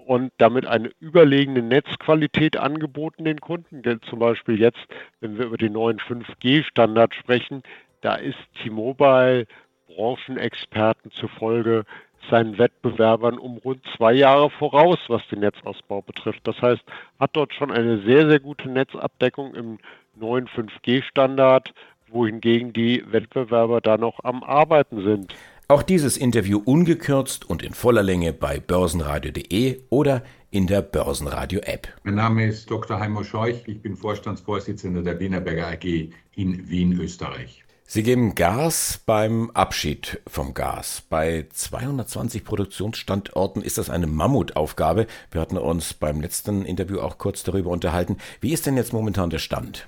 und 0.07 0.33
damit 0.39 0.67
eine 0.67 0.91
überlegene 1.01 1.63
Netzqualität 1.63 2.57
angeboten 2.57 3.25
den 3.25 3.41
Kunden. 3.41 3.83
Denn 3.83 4.01
zum 4.03 4.19
Beispiel 4.19 4.61
jetzt, 4.61 4.87
wenn 5.21 5.39
wir 5.39 5.47
über 5.47 5.59
den 5.59 5.73
neuen 5.73 5.99
5G-Standard 5.99 7.15
sprechen, 7.15 7.63
da 8.03 8.17
ist 8.17 8.39
T-Mobile 8.63 9.47
Branchenexperten 9.89 11.11
zufolge 11.13 11.85
seinen 12.31 12.59
Wettbewerbern 12.59 13.39
um 13.39 13.59
rund 13.59 13.83
zwei 13.97 14.13
Jahre 14.13 14.51
voraus, 14.51 14.99
was 15.09 15.23
den 15.31 15.41
Netzausbau 15.41 16.03
betrifft. 16.03 16.41
Das 16.45 16.61
heißt, 16.61 16.83
hat 17.19 17.31
dort 17.35 17.53
schon 17.55 17.71
eine 17.71 18.03
sehr, 18.03 18.29
sehr 18.29 18.41
gute 18.41 18.69
Netzabdeckung 18.69 19.55
im 19.55 19.79
neuen 20.15 20.49
5G-Standard, 20.49 21.73
wohingegen 22.09 22.73
die 22.73 23.05
Wettbewerber 23.11 23.81
da 23.81 23.99
noch 23.99 24.23
am 24.25 24.43
Arbeiten 24.43 25.03
sind. 25.03 25.35
Auch 25.69 25.83
dieses 25.83 26.17
Interview 26.17 26.63
ungekürzt 26.65 27.49
und 27.51 27.63
in 27.63 27.75
voller 27.75 28.05
Länge 28.05 28.33
bei 28.33 28.61
börsenradio.de 28.61 29.81
oder 29.91 30.23
in 30.51 30.69
der 30.69 30.81
Börsenradio-App. 30.81 31.89
Mein 32.05 32.15
Name 32.15 32.47
ist 32.47 32.71
Dr. 32.71 33.01
Heimo 33.01 33.25
Scheuch, 33.25 33.65
ich 33.67 33.83
bin 33.83 33.97
Vorstandsvorsitzender 33.97 35.03
der 35.03 35.19
Wienerberger 35.19 35.67
AG 35.67 36.11
in 36.37 36.69
Wien, 36.69 36.99
Österreich. 37.01 37.66
Sie 37.89 38.03
geben 38.03 38.35
Gas 38.35 39.01
beim 39.07 39.53
Abschied 39.53 40.21
vom 40.27 40.55
Gas. 40.55 41.05
Bei 41.09 41.47
220 41.53 42.45
Produktionsstandorten 42.45 43.63
ist 43.63 43.79
das 43.79 43.91
eine 43.91 44.09
Mammutaufgabe. 44.09 45.07
Wir 45.31 45.41
hatten 45.41 45.57
uns 45.57 45.95
beim 45.95 46.21
letzten 46.21 46.65
Interview 46.65 46.99
auch 46.99 47.17
kurz 47.17 47.45
darüber 47.45 47.71
unterhalten. 47.71 48.17
Wie 48.41 48.53
ist 48.53 48.67
denn 48.67 48.77
jetzt 48.77 48.93
momentan 48.93 49.31
der 49.31 49.39
Stand? 49.39 49.87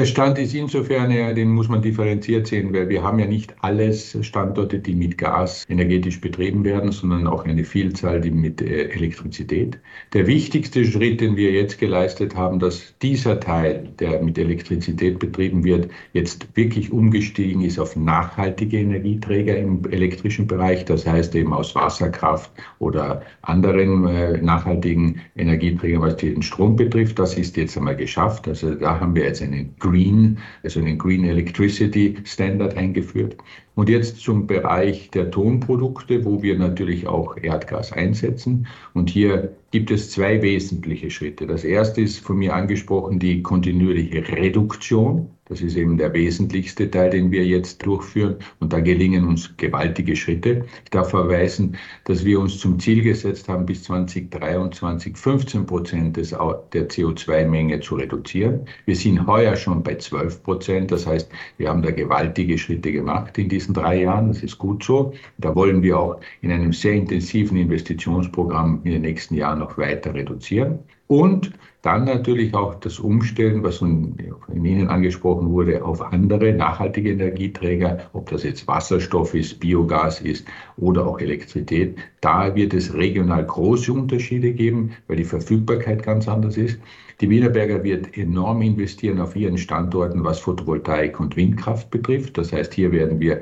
Der 0.00 0.06
Stand 0.06 0.38
ist 0.38 0.54
insofern, 0.54 1.10
ja, 1.10 1.34
den 1.34 1.50
muss 1.50 1.68
man 1.68 1.82
differenziert 1.82 2.46
sehen, 2.46 2.72
weil 2.72 2.88
wir 2.88 3.02
haben 3.02 3.18
ja 3.18 3.26
nicht 3.26 3.54
alles 3.60 4.16
Standorte, 4.22 4.78
die 4.78 4.94
mit 4.94 5.18
Gas 5.18 5.66
energetisch 5.68 6.22
betrieben 6.22 6.64
werden, 6.64 6.90
sondern 6.90 7.26
auch 7.26 7.44
eine 7.44 7.64
Vielzahl, 7.64 8.22
die 8.22 8.30
mit 8.30 8.62
äh, 8.62 8.84
Elektrizität. 8.84 9.78
Der 10.14 10.26
wichtigste 10.26 10.86
Schritt, 10.86 11.20
den 11.20 11.36
wir 11.36 11.52
jetzt 11.52 11.78
geleistet 11.78 12.34
haben, 12.34 12.58
dass 12.60 12.94
dieser 13.02 13.40
Teil, 13.40 13.92
der 13.98 14.22
mit 14.22 14.38
Elektrizität 14.38 15.18
betrieben 15.18 15.64
wird, 15.64 15.90
jetzt 16.14 16.48
wirklich 16.56 16.90
umgestiegen 16.90 17.60
ist 17.60 17.78
auf 17.78 17.94
nachhaltige 17.94 18.78
Energieträger 18.78 19.58
im 19.58 19.84
elektrischen 19.90 20.46
Bereich. 20.46 20.86
Das 20.86 21.06
heißt 21.06 21.34
eben 21.34 21.52
aus 21.52 21.74
Wasserkraft 21.74 22.50
oder 22.78 23.20
anderen 23.42 24.06
äh, 24.06 24.40
nachhaltigen 24.40 25.20
Energieträgern, 25.36 26.00
was 26.00 26.16
den 26.16 26.40
Strom 26.40 26.76
betrifft. 26.76 27.18
Das 27.18 27.34
ist 27.36 27.58
jetzt 27.58 27.76
einmal 27.76 27.96
geschafft. 27.96 28.48
Also 28.48 28.74
da 28.74 28.98
haben 28.98 29.14
wir 29.14 29.24
jetzt 29.24 29.42
einen 29.42 29.74
Green, 29.90 30.38
also 30.62 30.80
einen 30.80 30.98
Green 30.98 31.24
Electricity 31.24 32.16
Standard 32.24 32.76
eingeführt. 32.76 33.36
Und 33.74 33.88
jetzt 33.88 34.20
zum 34.20 34.46
Bereich 34.46 35.10
der 35.10 35.30
Tonprodukte, 35.30 36.24
wo 36.24 36.42
wir 36.42 36.58
natürlich 36.58 37.06
auch 37.06 37.36
Erdgas 37.36 37.92
einsetzen. 37.92 38.66
Und 38.94 39.10
hier 39.10 39.56
gibt 39.70 39.90
es 39.90 40.10
zwei 40.10 40.42
wesentliche 40.42 41.10
Schritte. 41.10 41.46
Das 41.46 41.64
erste 41.64 42.02
ist 42.02 42.18
von 42.18 42.38
mir 42.38 42.54
angesprochen 42.54 43.18
die 43.18 43.42
kontinuierliche 43.42 44.28
Reduktion. 44.28 45.30
Das 45.50 45.60
ist 45.62 45.76
eben 45.76 45.98
der 45.98 46.14
wesentlichste 46.14 46.88
Teil, 46.88 47.10
den 47.10 47.32
wir 47.32 47.44
jetzt 47.44 47.84
durchführen. 47.84 48.36
Und 48.60 48.72
da 48.72 48.78
gelingen 48.78 49.26
uns 49.26 49.56
gewaltige 49.56 50.14
Schritte. 50.14 50.64
Ich 50.84 50.90
darf 50.90 51.10
verweisen, 51.10 51.76
dass 52.04 52.24
wir 52.24 52.38
uns 52.38 52.58
zum 52.58 52.78
Ziel 52.78 53.02
gesetzt 53.02 53.48
haben, 53.48 53.66
bis 53.66 53.82
2023 53.82 55.16
15 55.16 55.66
Prozent 55.66 56.16
der 56.16 56.24
CO2-Menge 56.24 57.80
zu 57.80 57.96
reduzieren. 57.96 58.64
Wir 58.86 58.94
sind 58.94 59.26
heuer 59.26 59.56
schon 59.56 59.82
bei 59.82 59.96
12 59.96 60.40
Prozent. 60.44 60.92
Das 60.92 61.04
heißt, 61.04 61.28
wir 61.58 61.68
haben 61.68 61.82
da 61.82 61.90
gewaltige 61.90 62.56
Schritte 62.56 62.92
gemacht 62.92 63.36
in 63.36 63.48
diesen 63.48 63.74
drei 63.74 64.02
Jahren. 64.02 64.28
Das 64.28 64.44
ist 64.44 64.56
gut 64.56 64.84
so. 64.84 65.12
Da 65.38 65.52
wollen 65.56 65.82
wir 65.82 65.98
auch 65.98 66.20
in 66.42 66.52
einem 66.52 66.72
sehr 66.72 66.92
intensiven 66.92 67.56
Investitionsprogramm 67.56 68.82
in 68.84 68.92
den 68.92 69.02
nächsten 69.02 69.34
Jahren 69.34 69.58
noch 69.58 69.76
weiter 69.76 70.14
reduzieren. 70.14 70.78
Und 71.10 71.50
dann 71.82 72.04
natürlich 72.04 72.54
auch 72.54 72.76
das 72.76 73.00
Umstellen, 73.00 73.64
was 73.64 73.78
von 73.78 74.14
Ihnen 74.54 74.86
angesprochen 74.86 75.50
wurde, 75.50 75.84
auf 75.84 76.00
andere 76.00 76.52
nachhaltige 76.52 77.10
Energieträger, 77.10 77.98
ob 78.12 78.30
das 78.30 78.44
jetzt 78.44 78.68
Wasserstoff 78.68 79.34
ist, 79.34 79.58
Biogas 79.58 80.20
ist 80.20 80.46
oder 80.76 81.04
auch 81.04 81.18
Elektrizität. 81.18 81.98
Da 82.20 82.54
wird 82.54 82.74
es 82.74 82.94
regional 82.94 83.44
große 83.44 83.92
Unterschiede 83.92 84.52
geben, 84.52 84.92
weil 85.08 85.16
die 85.16 85.24
Verfügbarkeit 85.24 86.04
ganz 86.04 86.28
anders 86.28 86.56
ist. 86.56 86.78
Die 87.20 87.28
Wienerberger 87.28 87.82
wird 87.82 88.16
enorm 88.16 88.62
investieren 88.62 89.20
auf 89.20 89.34
ihren 89.34 89.58
Standorten, 89.58 90.22
was 90.22 90.38
Photovoltaik 90.38 91.18
und 91.18 91.34
Windkraft 91.34 91.90
betrifft. 91.90 92.38
Das 92.38 92.52
heißt, 92.52 92.72
hier 92.72 92.92
werden 92.92 93.18
wir 93.18 93.40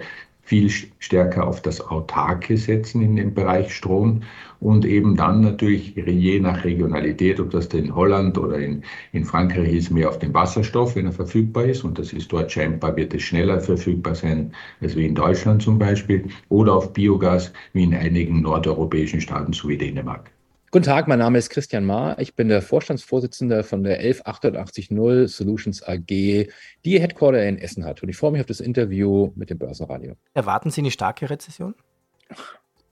viel 0.49 0.71
stärker 0.99 1.47
auf 1.47 1.61
das 1.61 1.83
Autarke 1.83 2.57
setzen 2.57 3.02
in 3.02 3.17
dem 3.17 3.35
Bereich 3.35 3.71
Strom 3.75 4.23
und 4.61 4.87
eben 4.87 5.14
dann 5.14 5.43
natürlich 5.43 5.95
je 5.95 6.40
nach 6.40 6.64
Regionalität, 6.64 7.38
ob 7.38 7.50
das 7.50 7.67
in 7.67 7.95
Holland 7.95 8.38
oder 8.38 8.59
in, 8.59 8.83
in 9.12 9.26
Frankreich 9.26 9.75
ist, 9.75 9.90
mehr 9.90 10.09
auf 10.09 10.19
den 10.19 10.33
Wasserstoff, 10.33 10.97
wenn 10.97 11.05
er 11.05 11.12
verfügbar 11.12 11.67
ist 11.67 11.85
und 11.85 11.99
das 11.99 12.14
ist 12.14 12.33
dort 12.33 12.50
scheinbar, 12.50 12.97
wird 12.97 13.12
es 13.12 13.25
schneller 13.25 13.61
verfügbar 13.61 14.14
sein 14.14 14.52
als 14.81 14.97
wie 14.97 15.05
in 15.05 15.14
Deutschland 15.14 15.61
zum 15.62 15.78
Beispiel 15.78 16.28
oder 16.49 16.73
auf 16.76 16.95
Biogas 16.95 17.52
wie 17.75 17.83
in 17.83 17.95
einigen 17.95 18.40
nordeuropäischen 18.40 19.21
Staaten 19.21 19.52
sowie 19.52 19.76
Dänemark. 19.76 20.31
Guten 20.71 20.85
Tag, 20.85 21.09
mein 21.09 21.19
Name 21.19 21.39
ist 21.39 21.49
Christian 21.49 21.87
Mahr. 21.87 22.19
Ich 22.19 22.37
bin 22.37 22.51
der 22.51 22.61
Vorstandsvorsitzende 22.61 23.65
von 23.65 23.85
der 23.85 24.01
11880 24.01 24.89
Solutions 25.27 25.83
AG, 25.83 26.05
die 26.07 26.51
ihr 26.85 27.01
Headquarter 27.01 27.43
in 27.49 27.57
Essen 27.57 27.87
hat. 27.87 28.03
Und 28.03 28.11
ich 28.11 28.19
freue 28.19 28.33
mich 28.33 28.41
auf 28.43 28.47
das 28.47 28.61
Interview 28.61 29.33
mit 29.35 29.49
dem 29.49 29.57
Börsenradio. 29.57 30.17
Erwarten 30.35 30.71
Sie 30.71 30.83
eine 30.83 30.91
starke 30.91 31.31
Rezession? 31.31 31.75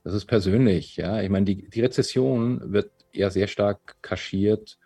Das 0.03 0.15
ist 0.15 0.25
persönlich, 0.25 0.97
ja. 0.97 1.21
Ich 1.21 1.29
meine, 1.29 1.45
die, 1.45 1.69
die 1.69 1.81
Rezession 1.81 2.73
wird 2.73 2.89
eher 3.13 3.29
sehr 3.29 3.45
stark 3.45 4.01
kaschiert 4.01 4.79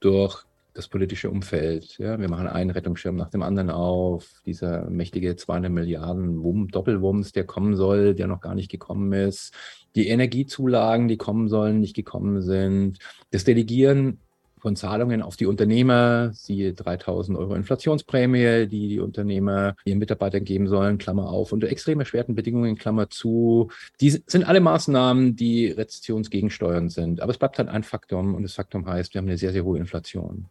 durch 0.00 0.44
das 0.74 0.88
politische 0.88 1.30
Umfeld. 1.30 1.96
Ja, 1.96 2.20
wir 2.20 2.28
machen 2.28 2.48
einen 2.48 2.68
Rettungsschirm 2.68 3.16
nach 3.16 3.30
dem 3.30 3.42
anderen 3.42 3.70
auf. 3.70 4.42
Dieser 4.44 4.90
mächtige 4.90 5.36
200 5.36 5.72
Milliarden 5.72 6.42
Wum, 6.42 6.68
Doppelwumms, 6.68 7.32
der 7.32 7.44
kommen 7.44 7.76
soll, 7.76 8.14
der 8.14 8.26
noch 8.26 8.42
gar 8.42 8.54
nicht 8.54 8.70
gekommen 8.70 9.10
ist. 9.14 9.54
Die 9.96 10.08
Energiezulagen, 10.08 11.08
die 11.08 11.16
kommen 11.16 11.48
sollen, 11.48 11.80
nicht 11.80 11.96
gekommen 11.96 12.42
sind. 12.42 12.98
Das 13.32 13.44
Delegieren 13.44 14.20
von 14.58 14.76
Zahlungen 14.76 15.22
auf 15.22 15.36
die 15.36 15.46
Unternehmer, 15.46 16.32
siehe 16.32 16.72
3000 16.72 17.36
Euro 17.36 17.54
Inflationsprämie, 17.54 18.66
die 18.66 18.88
die 18.88 19.00
Unternehmer 19.00 19.74
ihren 19.84 19.98
Mitarbeitern 19.98 20.44
geben 20.44 20.68
sollen, 20.68 20.98
Klammer 20.98 21.28
auf, 21.28 21.52
unter 21.52 21.68
extrem 21.68 22.00
erschwerten 22.00 22.34
Bedingungen, 22.34 22.76
Klammer 22.76 23.10
zu. 23.10 23.70
Die 24.00 24.10
sind 24.10 24.46
alle 24.46 24.60
Maßnahmen, 24.60 25.34
die 25.36 25.68
rezessionsgegensteuernd 25.68 26.92
sind. 26.92 27.20
Aber 27.20 27.32
es 27.32 27.38
bleibt 27.38 27.58
halt 27.58 27.68
ein 27.68 27.82
Faktum 27.82 28.34
und 28.34 28.42
das 28.44 28.54
Faktum 28.54 28.86
heißt, 28.86 29.14
wir 29.14 29.20
haben 29.20 29.28
eine 29.28 29.38
sehr, 29.38 29.52
sehr 29.52 29.64
hohe 29.64 29.78
Inflation 29.78 30.46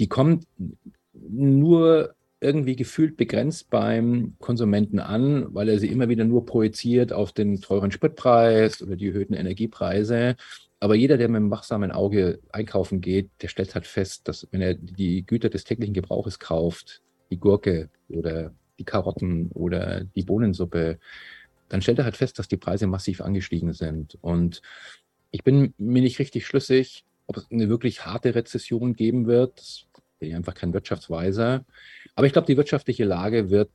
die 0.00 0.08
kommt 0.08 0.46
nur 1.12 2.14
irgendwie 2.40 2.76
gefühlt 2.76 3.16
begrenzt 3.16 3.70
beim 3.70 4.34
Konsumenten 4.38 4.98
an, 4.98 5.54
weil 5.54 5.68
er 5.68 5.78
sie 5.78 5.88
immer 5.88 6.08
wieder 6.08 6.24
nur 6.24 6.44
projiziert 6.44 7.12
auf 7.12 7.32
den 7.32 7.60
teuren 7.60 7.90
Spritpreis 7.90 8.82
oder 8.82 8.96
die 8.96 9.08
erhöhten 9.08 9.34
Energiepreise. 9.34 10.36
Aber 10.78 10.94
jeder, 10.94 11.16
der 11.16 11.28
mit 11.28 11.36
einem 11.36 11.50
wachsamen 11.50 11.90
Auge 11.90 12.40
einkaufen 12.52 13.00
geht, 13.00 13.30
der 13.40 13.48
stellt 13.48 13.74
halt 13.74 13.86
fest, 13.86 14.28
dass 14.28 14.46
wenn 14.50 14.60
er 14.60 14.74
die 14.74 15.24
Güter 15.24 15.48
des 15.48 15.64
täglichen 15.64 15.94
Gebrauches 15.94 16.38
kauft, 16.38 17.02
die 17.30 17.38
Gurke 17.38 17.88
oder 18.08 18.52
die 18.78 18.84
Karotten 18.84 19.50
oder 19.52 20.04
die 20.04 20.22
Bohnensuppe, 20.22 20.98
dann 21.68 21.82
stellt 21.82 21.98
er 21.98 22.04
halt 22.04 22.16
fest, 22.16 22.38
dass 22.38 22.48
die 22.48 22.58
Preise 22.58 22.86
massiv 22.86 23.22
angestiegen 23.22 23.72
sind. 23.72 24.18
Und 24.20 24.60
ich 25.30 25.42
bin 25.42 25.72
mir 25.78 26.02
nicht 26.02 26.18
richtig 26.18 26.46
schlüssig, 26.46 27.04
ob 27.26 27.38
es 27.38 27.50
eine 27.50 27.68
wirklich 27.68 28.04
harte 28.04 28.34
Rezession 28.34 28.94
geben 28.94 29.26
wird. 29.26 29.58
Das 29.58 29.85
bin 30.18 30.30
ich 30.30 30.34
einfach 30.34 30.54
kein 30.54 30.72
Wirtschaftsweiser. 30.72 31.64
Aber 32.14 32.26
ich 32.26 32.32
glaube, 32.32 32.46
die 32.46 32.56
wirtschaftliche 32.56 33.04
Lage 33.04 33.50
wird 33.50 33.70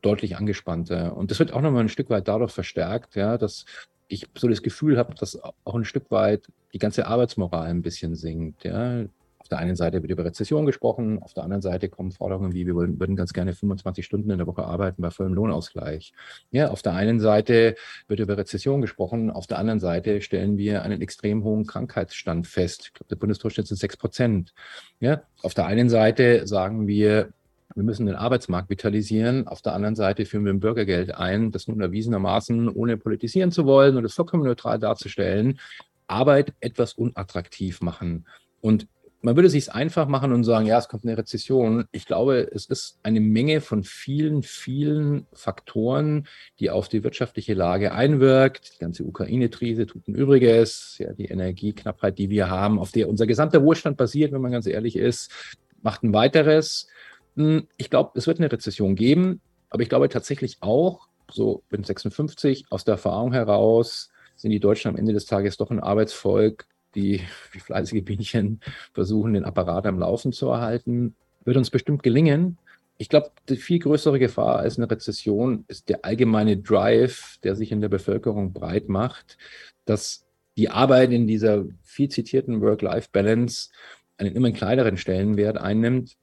deutlich 0.00 0.36
angespannter. 0.36 1.16
Und 1.16 1.30
das 1.30 1.38
wird 1.38 1.52
auch 1.52 1.60
nochmal 1.60 1.82
ein 1.82 1.88
Stück 1.88 2.10
weit 2.10 2.28
dadurch 2.28 2.52
verstärkt, 2.52 3.14
ja, 3.14 3.38
dass 3.38 3.64
ich 4.08 4.26
so 4.36 4.48
das 4.48 4.62
Gefühl 4.62 4.98
habe, 4.98 5.14
dass 5.14 5.38
auch 5.64 5.74
ein 5.74 5.84
Stück 5.84 6.10
weit 6.10 6.46
die 6.72 6.78
ganze 6.78 7.06
Arbeitsmoral 7.06 7.68
ein 7.68 7.82
bisschen 7.82 8.14
sinkt. 8.14 8.64
Ja 8.64 9.04
der 9.48 9.58
einen 9.58 9.76
Seite 9.76 10.02
wird 10.02 10.10
über 10.10 10.24
Rezession 10.24 10.66
gesprochen, 10.66 11.22
auf 11.22 11.34
der 11.34 11.44
anderen 11.44 11.62
Seite 11.62 11.88
kommen 11.88 12.12
Forderungen 12.12 12.52
wie, 12.52 12.66
wir 12.66 12.74
würden 12.74 13.16
ganz 13.16 13.32
gerne 13.32 13.54
25 13.54 14.04
Stunden 14.04 14.30
in 14.30 14.38
der 14.38 14.46
Woche 14.46 14.64
arbeiten 14.64 15.02
bei 15.02 15.10
vollem 15.10 15.34
Lohnausgleich. 15.34 16.12
Ja, 16.50 16.68
auf 16.68 16.82
der 16.82 16.94
einen 16.94 17.20
Seite 17.20 17.76
wird 18.08 18.20
über 18.20 18.36
Rezession 18.36 18.80
gesprochen, 18.80 19.30
auf 19.30 19.46
der 19.46 19.58
anderen 19.58 19.80
Seite 19.80 20.20
stellen 20.20 20.56
wir 20.58 20.82
einen 20.82 21.00
extrem 21.02 21.44
hohen 21.44 21.66
Krankheitsstand 21.66 22.46
fest. 22.46 22.86
Ich 22.86 22.94
glaube, 22.94 23.08
der 23.08 23.16
Bundesdurchschnitt 23.16 23.66
sind 23.66 23.76
sechs 23.78 23.96
Prozent. 23.96 24.54
Ja, 25.00 25.22
auf 25.42 25.54
der 25.54 25.66
einen 25.66 25.88
Seite 25.88 26.46
sagen 26.46 26.86
wir, 26.86 27.32
wir 27.74 27.84
müssen 27.84 28.06
den 28.06 28.16
Arbeitsmarkt 28.16 28.70
vitalisieren. 28.70 29.48
Auf 29.48 29.62
der 29.62 29.72
anderen 29.74 29.94
Seite 29.94 30.26
führen 30.26 30.44
wir 30.44 30.52
ein 30.52 30.60
Bürgergeld 30.60 31.14
ein, 31.14 31.50
das 31.50 31.68
nun 31.68 31.80
erwiesenermaßen, 31.80 32.68
ohne 32.68 32.96
politisieren 32.96 33.50
zu 33.50 33.64
wollen 33.64 33.96
und 33.96 34.04
es 34.04 34.14
vollkommen 34.14 34.44
neutral 34.44 34.78
darzustellen, 34.78 35.58
Arbeit 36.06 36.52
etwas 36.60 36.92
unattraktiv 36.92 37.80
machen. 37.80 38.26
Und 38.60 38.86
man 39.22 39.36
würde 39.36 39.48
sich 39.48 39.72
einfach 39.72 40.08
machen 40.08 40.32
und 40.32 40.42
sagen, 40.42 40.66
ja, 40.66 40.78
es 40.78 40.88
kommt 40.88 41.04
eine 41.04 41.16
Rezession. 41.16 41.84
Ich 41.92 42.06
glaube, 42.06 42.48
es 42.52 42.66
ist 42.66 42.98
eine 43.04 43.20
Menge 43.20 43.60
von 43.60 43.84
vielen, 43.84 44.42
vielen 44.42 45.26
Faktoren, 45.32 46.26
die 46.58 46.70
auf 46.70 46.88
die 46.88 47.04
wirtschaftliche 47.04 47.54
Lage 47.54 47.92
einwirkt. 47.92 48.74
Die 48.74 48.80
ganze 48.80 49.04
Ukraine-Krise 49.04 49.86
tut 49.86 50.08
ein 50.08 50.16
Übriges. 50.16 50.96
Ja, 50.98 51.12
die 51.12 51.26
Energieknappheit, 51.26 52.18
die 52.18 52.30
wir 52.30 52.50
haben, 52.50 52.80
auf 52.80 52.90
der 52.90 53.08
unser 53.08 53.28
gesamter 53.28 53.62
Wohlstand 53.62 53.96
basiert, 53.96 54.32
wenn 54.32 54.40
man 54.40 54.52
ganz 54.52 54.66
ehrlich 54.66 54.96
ist, 54.96 55.30
macht 55.82 56.02
ein 56.02 56.12
weiteres. 56.12 56.88
Hm, 57.36 57.68
ich 57.76 57.90
glaube, 57.90 58.10
es 58.14 58.26
wird 58.26 58.38
eine 58.38 58.50
Rezession 58.50 58.96
geben, 58.96 59.40
aber 59.70 59.84
ich 59.84 59.88
glaube 59.88 60.08
tatsächlich 60.08 60.58
auch, 60.60 61.08
so 61.30 61.62
bin 61.70 61.84
56, 61.84 62.66
aus 62.70 62.84
der 62.84 62.94
Erfahrung 62.94 63.32
heraus, 63.32 64.10
sind 64.34 64.50
die 64.50 64.60
Deutschen 64.60 64.88
am 64.88 64.96
Ende 64.96 65.12
des 65.12 65.26
Tages 65.26 65.56
doch 65.56 65.70
ein 65.70 65.80
Arbeitsvolk, 65.80 66.66
die 66.94 67.20
wie 67.52 67.60
fleißige 67.60 68.04
Bienchen 68.04 68.60
versuchen, 68.92 69.34
den 69.34 69.44
Apparat 69.44 69.86
am 69.86 69.98
Laufen 69.98 70.32
zu 70.32 70.48
erhalten. 70.48 71.14
Wird 71.44 71.56
uns 71.56 71.70
bestimmt 71.70 72.02
gelingen. 72.02 72.58
Ich 72.98 73.08
glaube, 73.08 73.30
die 73.48 73.56
viel 73.56 73.78
größere 73.78 74.18
Gefahr 74.18 74.58
als 74.58 74.78
eine 74.78 74.90
Rezession 74.90 75.64
ist 75.68 75.88
der 75.88 76.04
allgemeine 76.04 76.56
Drive, 76.58 77.38
der 77.42 77.56
sich 77.56 77.72
in 77.72 77.80
der 77.80 77.88
Bevölkerung 77.88 78.52
breit 78.52 78.88
macht, 78.88 79.38
dass 79.84 80.24
die 80.56 80.68
Arbeit 80.68 81.10
in 81.12 81.26
dieser 81.26 81.64
viel 81.82 82.08
zitierten 82.08 82.60
Work-Life-Balance 82.60 83.70
einen 84.18 84.36
immer 84.36 84.52
kleineren 84.52 84.96
Stellenwert 84.96 85.58
einnimmt 85.58 86.16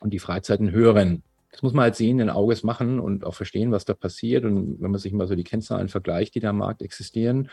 und 0.00 0.12
die 0.12 0.18
Freizeit 0.18 0.60
einen 0.60 0.70
höheren. 0.70 1.22
das 1.50 1.62
muss 1.62 1.74
man 1.74 1.84
halt 1.84 1.96
sehen, 1.96 2.18
in 2.18 2.30
Auges 2.30 2.62
machen 2.62 2.98
und 2.98 3.24
auch 3.24 3.34
verstehen, 3.34 3.72
was 3.72 3.84
da 3.84 3.92
passiert. 3.92 4.44
Und 4.44 4.80
wenn 4.80 4.90
man 4.90 5.00
sich 5.00 5.12
mal 5.12 5.26
so 5.26 5.34
die 5.34 5.44
Kennzahlen 5.44 5.88
vergleicht, 5.88 6.34
die 6.34 6.40
da 6.40 6.50
am 6.50 6.58
Markt 6.58 6.80
existieren, 6.80 7.50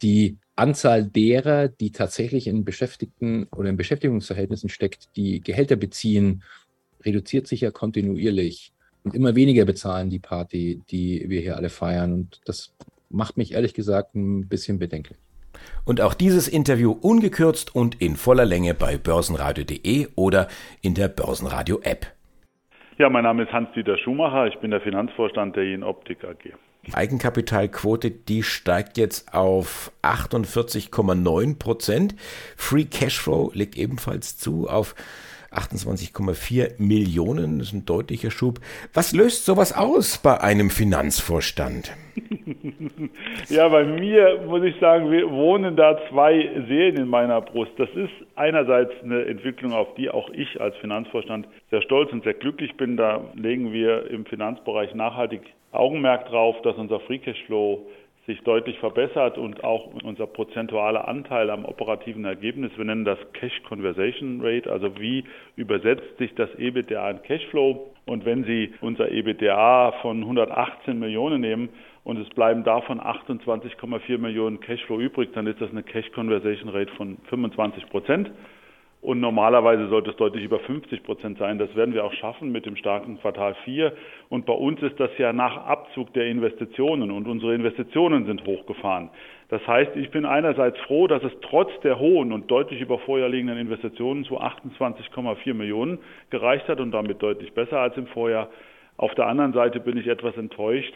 die 0.00 0.38
Anzahl 0.56 1.04
derer, 1.04 1.68
die 1.68 1.90
tatsächlich 1.90 2.46
in 2.46 2.64
Beschäftigten 2.64 3.48
oder 3.56 3.68
in 3.70 3.76
Beschäftigungsverhältnissen 3.76 4.68
steckt, 4.68 5.16
die 5.16 5.40
Gehälter 5.40 5.76
beziehen, 5.76 6.42
reduziert 7.04 7.46
sich 7.46 7.60
ja 7.62 7.70
kontinuierlich. 7.70 8.72
Und 9.02 9.14
immer 9.14 9.34
weniger 9.34 9.64
bezahlen 9.64 10.10
die 10.10 10.18
Party, 10.18 10.80
die 10.90 11.24
wir 11.28 11.40
hier 11.40 11.56
alle 11.56 11.70
feiern. 11.70 12.12
Und 12.12 12.40
das 12.46 12.74
macht 13.10 13.36
mich 13.36 13.52
ehrlich 13.52 13.74
gesagt 13.74 14.14
ein 14.14 14.48
bisschen 14.48 14.78
bedenklich. 14.78 15.18
Und 15.84 16.00
auch 16.00 16.14
dieses 16.14 16.48
Interview 16.48 16.92
ungekürzt 16.92 17.74
und 17.74 18.00
in 18.00 18.16
voller 18.16 18.44
Länge 18.44 18.74
bei 18.74 18.96
börsenradio.de 18.96 20.08
oder 20.16 20.48
in 20.82 20.94
der 20.94 21.08
Börsenradio-App. 21.08 22.06
Ja, 22.98 23.10
mein 23.10 23.24
Name 23.24 23.42
ist 23.42 23.52
Hans-Dieter 23.52 23.98
Schumacher, 23.98 24.46
ich 24.46 24.56
bin 24.60 24.70
der 24.70 24.80
Finanzvorstand 24.80 25.56
der 25.56 25.64
Jen 25.64 25.82
Optik 25.82 26.24
AG. 26.24 26.54
Eigenkapitalquote, 26.92 28.10
die 28.10 28.42
steigt 28.42 28.98
jetzt 28.98 29.32
auf 29.32 29.92
48,9 30.02 31.58
Prozent. 31.58 32.14
Free 32.56 32.84
Cashflow 32.84 33.50
liegt 33.54 33.76
ebenfalls 33.76 34.36
zu 34.36 34.68
auf 34.68 34.94
28,4 35.56 36.74
Millionen. 36.78 37.58
Das 37.58 37.68
ist 37.68 37.74
ein 37.74 37.86
deutlicher 37.86 38.30
Schub. 38.30 38.60
Was 38.92 39.12
löst 39.12 39.44
sowas 39.44 39.76
aus 39.76 40.18
bei 40.18 40.40
einem 40.40 40.70
Finanzvorstand? 40.70 41.92
ja, 43.48 43.68
bei 43.68 43.84
mir 43.84 44.42
muss 44.46 44.62
ich 44.62 44.78
sagen, 44.80 45.10
wir 45.10 45.30
wohnen 45.30 45.76
da 45.76 45.98
zwei 46.10 46.48
Seelen 46.68 46.96
in 46.96 47.08
meiner 47.08 47.40
Brust. 47.40 47.72
Das 47.76 47.88
ist 47.90 48.12
einerseits 48.36 48.92
eine 49.02 49.24
Entwicklung, 49.24 49.72
auf 49.72 49.94
die 49.94 50.10
auch 50.10 50.30
ich 50.30 50.60
als 50.60 50.76
Finanzvorstand 50.76 51.46
sehr 51.70 51.82
stolz 51.82 52.12
und 52.12 52.24
sehr 52.24 52.34
glücklich 52.34 52.76
bin. 52.76 52.96
Da 52.96 53.20
legen 53.34 53.72
wir 53.72 54.10
im 54.10 54.26
Finanzbereich 54.26 54.94
nachhaltig 54.94 55.42
Augenmerk 55.72 56.26
drauf, 56.26 56.56
dass 56.62 56.76
unser 56.76 57.00
Free 57.00 57.18
Cashflow 57.18 57.84
sich 58.26 58.40
deutlich 58.42 58.78
verbessert 58.78 59.36
und 59.36 59.64
auch 59.64 59.90
unser 60.02 60.26
prozentualer 60.26 61.06
Anteil 61.08 61.50
am 61.50 61.64
operativen 61.64 62.24
Ergebnis, 62.24 62.72
wir 62.76 62.84
nennen 62.84 63.04
das 63.04 63.18
Cash 63.34 63.62
Conversation 63.68 64.40
Rate, 64.42 64.70
also 64.70 64.98
wie 64.98 65.24
übersetzt 65.56 66.16
sich 66.18 66.34
das 66.34 66.48
EBITDA 66.54 67.10
in 67.10 67.22
Cashflow. 67.22 67.90
Und 68.06 68.24
wenn 68.24 68.44
Sie 68.44 68.72
unser 68.80 69.10
EBITDA 69.10 69.92
von 70.02 70.22
118 70.22 70.98
Millionen 70.98 71.40
nehmen 71.40 71.68
und 72.04 72.18
es 72.18 72.28
bleiben 72.30 72.64
davon 72.64 73.00
28,4 73.00 74.18
Millionen 74.18 74.60
Cashflow 74.60 75.00
übrig, 75.00 75.30
dann 75.34 75.46
ist 75.46 75.60
das 75.60 75.70
eine 75.70 75.82
Cash 75.82 76.10
Conversation 76.12 76.70
Rate 76.70 76.92
von 76.96 77.18
25 77.28 77.88
Prozent. 77.90 78.30
Und 79.04 79.20
normalerweise 79.20 79.88
sollte 79.88 80.12
es 80.12 80.16
deutlich 80.16 80.44
über 80.44 80.60
50 80.60 81.02
Prozent 81.02 81.36
sein. 81.36 81.58
Das 81.58 81.76
werden 81.76 81.92
wir 81.92 82.06
auch 82.06 82.12
schaffen 82.14 82.50
mit 82.50 82.64
dem 82.64 82.74
starken 82.74 83.20
Quartal 83.20 83.54
4. 83.66 83.92
Und 84.30 84.46
bei 84.46 84.54
uns 84.54 84.80
ist 84.80 84.98
das 84.98 85.10
ja 85.18 85.34
nach 85.34 85.58
Abzug 85.58 86.14
der 86.14 86.26
Investitionen 86.26 87.10
und 87.10 87.28
unsere 87.28 87.54
Investitionen 87.54 88.24
sind 88.24 88.46
hochgefahren. 88.46 89.10
Das 89.50 89.60
heißt, 89.66 89.94
ich 89.96 90.10
bin 90.10 90.24
einerseits 90.24 90.80
froh, 90.86 91.06
dass 91.06 91.22
es 91.22 91.32
trotz 91.42 91.68
der 91.82 91.98
hohen 91.98 92.32
und 92.32 92.50
deutlich 92.50 92.80
über 92.80 92.98
Vorjahr 92.98 93.28
liegenden 93.28 93.58
Investitionen 93.58 94.24
zu 94.24 94.40
28,4 94.40 95.52
Millionen 95.52 95.98
gereicht 96.30 96.66
hat 96.68 96.80
und 96.80 96.90
damit 96.92 97.22
deutlich 97.22 97.52
besser 97.52 97.80
als 97.80 97.98
im 97.98 98.06
Vorjahr. 98.06 98.48
Auf 98.96 99.14
der 99.16 99.26
anderen 99.26 99.52
Seite 99.52 99.80
bin 99.80 99.98
ich 99.98 100.06
etwas 100.06 100.34
enttäuscht, 100.38 100.94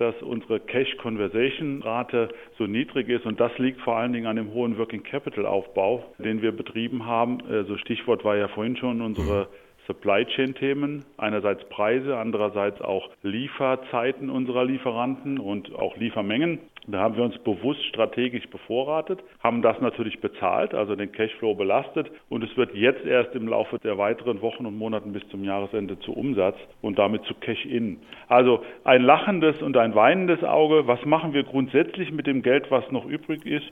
dass 0.00 0.14
unsere 0.22 0.60
Cash 0.60 0.96
Conversation 0.96 1.82
Rate 1.82 2.30
so 2.56 2.66
niedrig 2.66 3.08
ist 3.10 3.26
und 3.26 3.38
das 3.38 3.56
liegt 3.58 3.82
vor 3.82 3.96
allen 3.96 4.14
Dingen 4.14 4.26
an 4.26 4.36
dem 4.36 4.52
hohen 4.54 4.78
Working 4.78 5.02
Capital 5.02 5.44
Aufbau, 5.44 6.04
den 6.18 6.40
wir 6.40 6.52
betrieben 6.52 7.04
haben. 7.04 7.42
Also 7.46 7.76
Stichwort 7.76 8.24
war 8.24 8.36
ja 8.36 8.48
vorhin 8.48 8.76
schon 8.78 9.02
unsere 9.02 9.48
Supply 9.90 10.24
Chain 10.24 10.54
Themen, 10.54 11.04
einerseits 11.16 11.64
Preise, 11.68 12.16
andererseits 12.16 12.80
auch 12.80 13.10
Lieferzeiten 13.24 14.30
unserer 14.30 14.64
Lieferanten 14.64 15.40
und 15.40 15.74
auch 15.74 15.96
Liefermengen. 15.96 16.60
Da 16.86 17.00
haben 17.00 17.16
wir 17.16 17.24
uns 17.24 17.36
bewusst 17.38 17.84
strategisch 17.86 18.48
bevorratet, 18.50 19.18
haben 19.42 19.62
das 19.62 19.80
natürlich 19.80 20.20
bezahlt, 20.20 20.74
also 20.74 20.94
den 20.94 21.10
Cashflow 21.10 21.56
belastet 21.56 22.08
und 22.28 22.44
es 22.44 22.56
wird 22.56 22.72
jetzt 22.74 23.04
erst 23.04 23.34
im 23.34 23.48
Laufe 23.48 23.80
der 23.80 23.98
weiteren 23.98 24.40
Wochen 24.42 24.64
und 24.64 24.78
Monaten 24.78 25.12
bis 25.12 25.26
zum 25.28 25.42
Jahresende 25.42 25.98
zu 25.98 26.12
Umsatz 26.12 26.56
und 26.82 26.98
damit 26.98 27.24
zu 27.24 27.34
Cash-In. 27.34 27.98
Also 28.28 28.62
ein 28.84 29.02
lachendes 29.02 29.60
und 29.60 29.76
ein 29.76 29.96
weinendes 29.96 30.44
Auge. 30.44 30.86
Was 30.86 31.04
machen 31.04 31.34
wir 31.34 31.42
grundsätzlich 31.42 32.12
mit 32.12 32.28
dem 32.28 32.42
Geld, 32.42 32.70
was 32.70 32.88
noch 32.92 33.06
übrig 33.06 33.44
ist? 33.44 33.66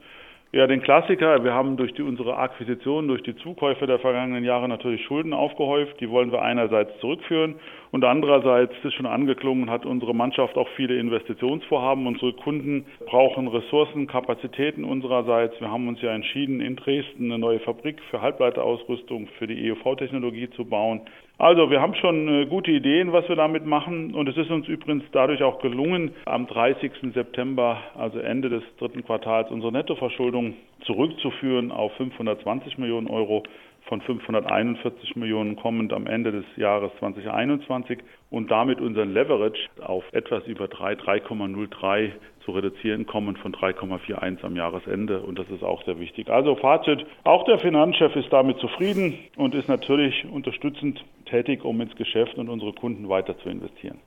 Ja, 0.50 0.66
den 0.66 0.80
Klassiker. 0.80 1.44
Wir 1.44 1.52
haben 1.52 1.76
durch 1.76 1.92
die, 1.92 2.00
unsere 2.00 2.38
Akquisition, 2.38 3.06
durch 3.06 3.22
die 3.22 3.36
Zukäufe 3.36 3.86
der 3.86 3.98
vergangenen 3.98 4.44
Jahre 4.44 4.66
natürlich 4.66 5.04
Schulden 5.04 5.34
aufgehäuft. 5.34 6.00
Die 6.00 6.08
wollen 6.08 6.32
wir 6.32 6.40
einerseits 6.40 6.98
zurückführen 7.00 7.56
und 7.90 8.04
andererseits 8.04 8.72
ist 8.82 8.94
schon 8.94 9.06
angeklungen, 9.06 9.70
hat 9.70 9.86
unsere 9.86 10.14
Mannschaft 10.14 10.56
auch 10.56 10.68
viele 10.76 10.98
Investitionsvorhaben. 10.98 12.06
Unsere 12.06 12.34
Kunden 12.34 12.86
brauchen 13.06 13.48
Ressourcen, 13.48 14.06
Kapazitäten 14.06 14.84
unsererseits. 14.84 15.58
Wir 15.60 15.70
haben 15.70 15.88
uns 15.88 16.00
ja 16.02 16.12
entschieden, 16.14 16.60
in 16.60 16.76
Dresden 16.76 17.26
eine 17.26 17.38
neue 17.38 17.60
Fabrik 17.60 18.00
für 18.10 18.20
Halbleiterausrüstung 18.20 19.28
für 19.38 19.46
die 19.46 19.70
EUV-Technologie 19.70 20.50
zu 20.50 20.66
bauen. 20.66 21.02
Also 21.38 21.70
wir 21.70 21.80
haben 21.80 21.94
schon 21.94 22.28
äh, 22.28 22.46
gute 22.46 22.72
Ideen, 22.72 23.12
was 23.12 23.28
wir 23.28 23.36
damit 23.36 23.64
machen. 23.64 24.12
Und 24.12 24.28
es 24.28 24.36
ist 24.36 24.50
uns 24.50 24.66
übrigens 24.66 25.04
dadurch 25.12 25.42
auch 25.44 25.60
gelungen, 25.60 26.10
am 26.24 26.48
30. 26.48 26.90
September, 27.14 27.78
also 27.96 28.18
Ende 28.18 28.48
des 28.48 28.64
dritten 28.78 29.04
Quartals, 29.04 29.50
unsere 29.50 29.70
Nettoverschuldung 29.72 30.54
zurückzuführen 30.84 31.70
auf 31.70 31.92
520 31.92 32.78
Millionen 32.78 33.06
Euro 33.06 33.44
von 33.88 34.02
541 34.02 35.16
Millionen 35.16 35.56
kommend 35.56 35.92
am 35.92 36.06
Ende 36.06 36.30
des 36.30 36.44
Jahres 36.56 36.92
2021 36.98 37.98
und 38.30 38.50
damit 38.50 38.80
unseren 38.80 39.12
Leverage 39.12 39.58
auf 39.80 40.04
etwas 40.12 40.46
über 40.46 40.68
3, 40.68 40.92
3,03 40.92 42.12
zu 42.44 42.52
reduzieren, 42.52 43.06
kommen 43.06 43.36
von 43.36 43.52
3,41 43.52 44.44
am 44.44 44.56
Jahresende 44.56 45.20
und 45.20 45.38
das 45.38 45.48
ist 45.48 45.62
auch 45.62 45.82
sehr 45.84 45.98
wichtig. 45.98 46.28
Also 46.28 46.54
Fazit, 46.56 47.06
auch 47.24 47.44
der 47.44 47.58
Finanzchef 47.58 48.14
ist 48.14 48.30
damit 48.30 48.58
zufrieden 48.58 49.18
und 49.36 49.54
ist 49.54 49.68
natürlich 49.68 50.26
unterstützend 50.30 51.02
tätig, 51.24 51.64
um 51.64 51.80
ins 51.80 51.96
Geschäft 51.96 52.36
und 52.36 52.48
unsere 52.48 52.72
Kunden 52.74 53.08
weiter 53.08 53.38
zu 53.38 53.48
investieren. 53.48 53.98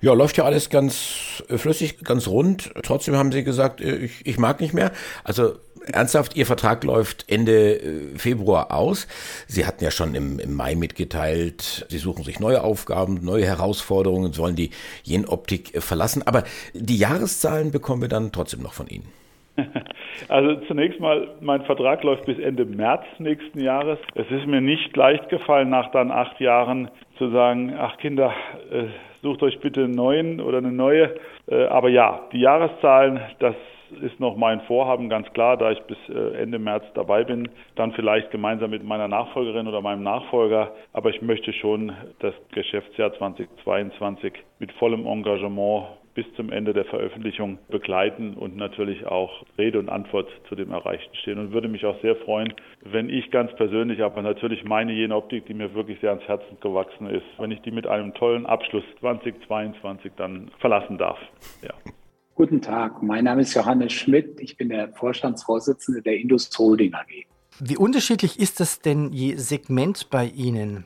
Ja, 0.00 0.14
läuft 0.14 0.36
ja 0.36 0.44
alles 0.44 0.68
ganz 0.68 1.44
flüssig, 1.48 2.02
ganz 2.02 2.26
rund. 2.26 2.72
Trotzdem 2.82 3.14
haben 3.14 3.30
Sie 3.30 3.44
gesagt, 3.44 3.80
äh, 3.80 3.96
ich, 3.96 4.26
ich 4.26 4.36
mag 4.36 4.60
nicht 4.60 4.74
mehr. 4.74 4.90
Also 5.22 5.52
ernsthaft, 5.92 6.36
Ihr 6.36 6.46
Vertrag 6.46 6.84
läuft 6.84 7.30
Ende 7.30 7.76
äh, 7.76 8.18
Februar 8.18 8.72
aus. 8.72 9.06
Sie 9.46 9.66
hatten 9.66 9.82
ja 9.82 9.90
schon 9.90 10.14
im, 10.14 10.38
im 10.38 10.54
Mai 10.54 10.74
mitgeteilt, 10.74 11.86
Sie 11.88 11.98
suchen 11.98 12.24
sich 12.24 12.40
neue 12.40 12.62
Aufgaben, 12.62 13.20
neue 13.22 13.46
Herausforderungen, 13.46 14.32
sollen 14.32 14.56
die 14.56 14.70
Jenoptik 15.02 15.74
äh, 15.74 15.80
verlassen. 15.80 16.22
Aber 16.26 16.44
die 16.74 16.96
Jahreszahlen 16.96 17.70
bekommen 17.70 18.02
wir 18.02 18.08
dann 18.08 18.32
trotzdem 18.32 18.62
noch 18.62 18.74
von 18.74 18.86
Ihnen. 18.86 19.08
Also 20.28 20.54
zunächst 20.68 21.00
mal, 21.00 21.28
mein 21.40 21.64
Vertrag 21.64 22.04
läuft 22.04 22.26
bis 22.26 22.38
Ende 22.38 22.64
März 22.64 23.02
nächsten 23.18 23.60
Jahres. 23.60 23.98
Es 24.14 24.30
ist 24.30 24.46
mir 24.46 24.60
nicht 24.60 24.94
leicht 24.96 25.28
gefallen, 25.30 25.70
nach 25.70 25.90
dann 25.90 26.10
acht 26.10 26.38
Jahren 26.38 26.90
zu 27.18 27.30
sagen, 27.30 27.74
ach 27.76 27.96
Kinder, 27.96 28.32
äh, 28.70 28.84
sucht 29.22 29.42
euch 29.42 29.58
bitte 29.60 29.84
einen 29.84 29.94
neuen 29.94 30.40
oder 30.40 30.58
eine 30.58 30.70
neue. 30.70 31.16
Aber 31.48 31.88
ja, 31.88 32.20
die 32.32 32.40
Jahreszahlen, 32.40 33.20
das 33.40 33.56
ist 34.00 34.20
noch 34.20 34.36
mein 34.36 34.60
Vorhaben, 34.62 35.08
ganz 35.08 35.30
klar, 35.32 35.56
da 35.56 35.70
ich 35.70 35.80
bis 35.82 35.98
äh, 36.08 36.40
Ende 36.40 36.58
März 36.58 36.84
dabei 36.94 37.24
bin, 37.24 37.48
dann 37.76 37.92
vielleicht 37.92 38.30
gemeinsam 38.30 38.70
mit 38.70 38.84
meiner 38.84 39.08
Nachfolgerin 39.08 39.68
oder 39.68 39.80
meinem 39.80 40.02
Nachfolger. 40.02 40.72
Aber 40.92 41.10
ich 41.10 41.22
möchte 41.22 41.52
schon 41.52 41.92
das 42.20 42.34
Geschäftsjahr 42.52 43.12
2022 43.14 44.32
mit 44.58 44.72
vollem 44.72 45.06
Engagement 45.06 45.86
bis 46.14 46.26
zum 46.34 46.50
Ende 46.50 46.72
der 46.72 46.84
Veröffentlichung 46.84 47.58
begleiten 47.68 48.34
und 48.34 48.56
natürlich 48.56 49.06
auch 49.06 49.44
Rede 49.56 49.78
und 49.78 49.88
Antwort 49.88 50.28
zu 50.48 50.54
dem 50.54 50.70
Erreichten 50.70 51.14
stehen. 51.16 51.38
Und 51.38 51.52
würde 51.52 51.68
mich 51.68 51.86
auch 51.86 52.00
sehr 52.02 52.16
freuen, 52.16 52.52
wenn 52.84 53.08
ich 53.08 53.30
ganz 53.30 53.54
persönlich, 53.56 54.02
aber 54.02 54.22
natürlich 54.22 54.64
meine 54.64 54.92
jene 54.92 55.16
Optik, 55.16 55.46
die 55.46 55.54
mir 55.54 55.74
wirklich 55.74 56.00
sehr 56.00 56.10
ans 56.10 56.26
Herzen 56.28 56.58
gewachsen 56.60 57.06
ist, 57.08 57.24
wenn 57.38 57.50
ich 57.50 57.62
die 57.62 57.70
mit 57.70 57.86
einem 57.86 58.12
tollen 58.14 58.46
Abschluss 58.46 58.84
2022 59.00 60.12
dann 60.16 60.50
verlassen 60.58 60.98
darf. 60.98 61.18
Ja. 61.62 61.72
Guten 62.42 62.60
Tag, 62.60 63.04
mein 63.04 63.22
Name 63.22 63.42
ist 63.42 63.54
Johannes 63.54 63.92
Schmidt. 63.92 64.40
Ich 64.40 64.56
bin 64.56 64.70
der 64.70 64.92
Vorstandsvorsitzende 64.94 66.02
der 66.02 66.16
Indus 66.16 66.50
Holding 66.58 66.92
AG. 66.92 67.24
Wie 67.60 67.76
unterschiedlich 67.76 68.40
ist 68.40 68.58
das 68.58 68.80
denn 68.80 69.12
je 69.12 69.36
Segment 69.36 70.10
bei 70.10 70.26
Ihnen? 70.26 70.84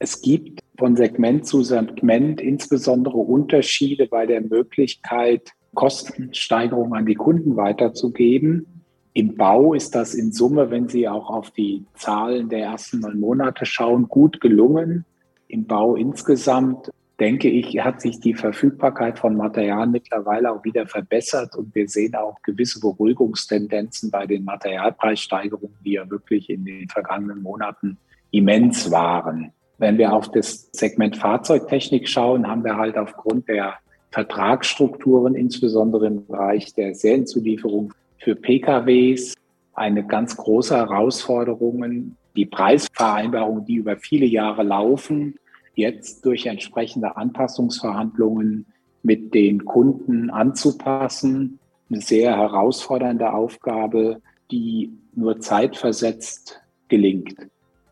Es 0.00 0.20
gibt 0.20 0.58
von 0.76 0.96
Segment 0.96 1.46
zu 1.46 1.62
Segment 1.62 2.40
insbesondere 2.40 3.16
Unterschiede 3.16 4.08
bei 4.08 4.26
der 4.26 4.40
Möglichkeit, 4.40 5.52
Kostensteigerungen 5.74 6.94
an 6.94 7.06
die 7.06 7.14
Kunden 7.14 7.54
weiterzugeben. 7.54 8.66
Im 9.12 9.36
Bau 9.36 9.74
ist 9.74 9.94
das 9.94 10.14
in 10.14 10.32
Summe, 10.32 10.72
wenn 10.72 10.88
Sie 10.88 11.06
auch 11.06 11.30
auf 11.30 11.52
die 11.52 11.84
Zahlen 11.94 12.48
der 12.48 12.64
ersten 12.64 12.98
neun 12.98 13.20
Monate 13.20 13.66
schauen, 13.66 14.08
gut 14.08 14.40
gelungen. 14.40 15.04
Im 15.46 15.64
Bau 15.64 15.94
insgesamt 15.94 16.90
denke 17.20 17.48
ich, 17.48 17.78
hat 17.80 18.00
sich 18.00 18.20
die 18.20 18.34
Verfügbarkeit 18.34 19.18
von 19.18 19.36
Material 19.36 19.86
mittlerweile 19.86 20.52
auch 20.52 20.64
wieder 20.64 20.86
verbessert 20.86 21.56
und 21.56 21.74
wir 21.74 21.88
sehen 21.88 22.14
auch 22.14 22.40
gewisse 22.42 22.80
Beruhigungstendenzen 22.80 24.10
bei 24.10 24.26
den 24.26 24.44
Materialpreissteigerungen, 24.44 25.76
die 25.84 25.92
ja 25.92 26.08
wirklich 26.08 26.48
in 26.48 26.64
den 26.64 26.88
vergangenen 26.88 27.42
Monaten 27.42 27.98
immens 28.30 28.90
waren. 28.90 29.52
Wenn 29.78 29.98
wir 29.98 30.12
auf 30.12 30.30
das 30.30 30.68
Segment 30.72 31.16
Fahrzeugtechnik 31.16 32.08
schauen, 32.08 32.46
haben 32.46 32.64
wir 32.64 32.76
halt 32.76 32.96
aufgrund 32.96 33.48
der 33.48 33.74
Vertragsstrukturen, 34.10 35.34
insbesondere 35.34 36.06
im 36.06 36.26
Bereich 36.26 36.72
der 36.74 36.94
Serienzulieferung 36.94 37.92
für 38.18 38.34
PKWs, 38.34 39.34
eine 39.74 40.04
ganz 40.06 40.36
große 40.36 40.76
Herausforderung, 40.76 42.16
die 42.34 42.46
Preisvereinbarungen, 42.46 43.64
die 43.64 43.76
über 43.76 43.96
viele 43.96 44.26
Jahre 44.26 44.62
laufen, 44.62 45.36
jetzt 45.78 46.26
durch 46.26 46.46
entsprechende 46.46 47.16
Anpassungsverhandlungen 47.16 48.66
mit 49.02 49.32
den 49.32 49.64
Kunden 49.64 50.28
anzupassen. 50.28 51.58
Eine 51.90 52.00
sehr 52.00 52.36
herausfordernde 52.36 53.32
Aufgabe, 53.32 54.20
die 54.50 54.92
nur 55.14 55.40
zeitversetzt 55.40 56.60
gelingt. 56.88 57.34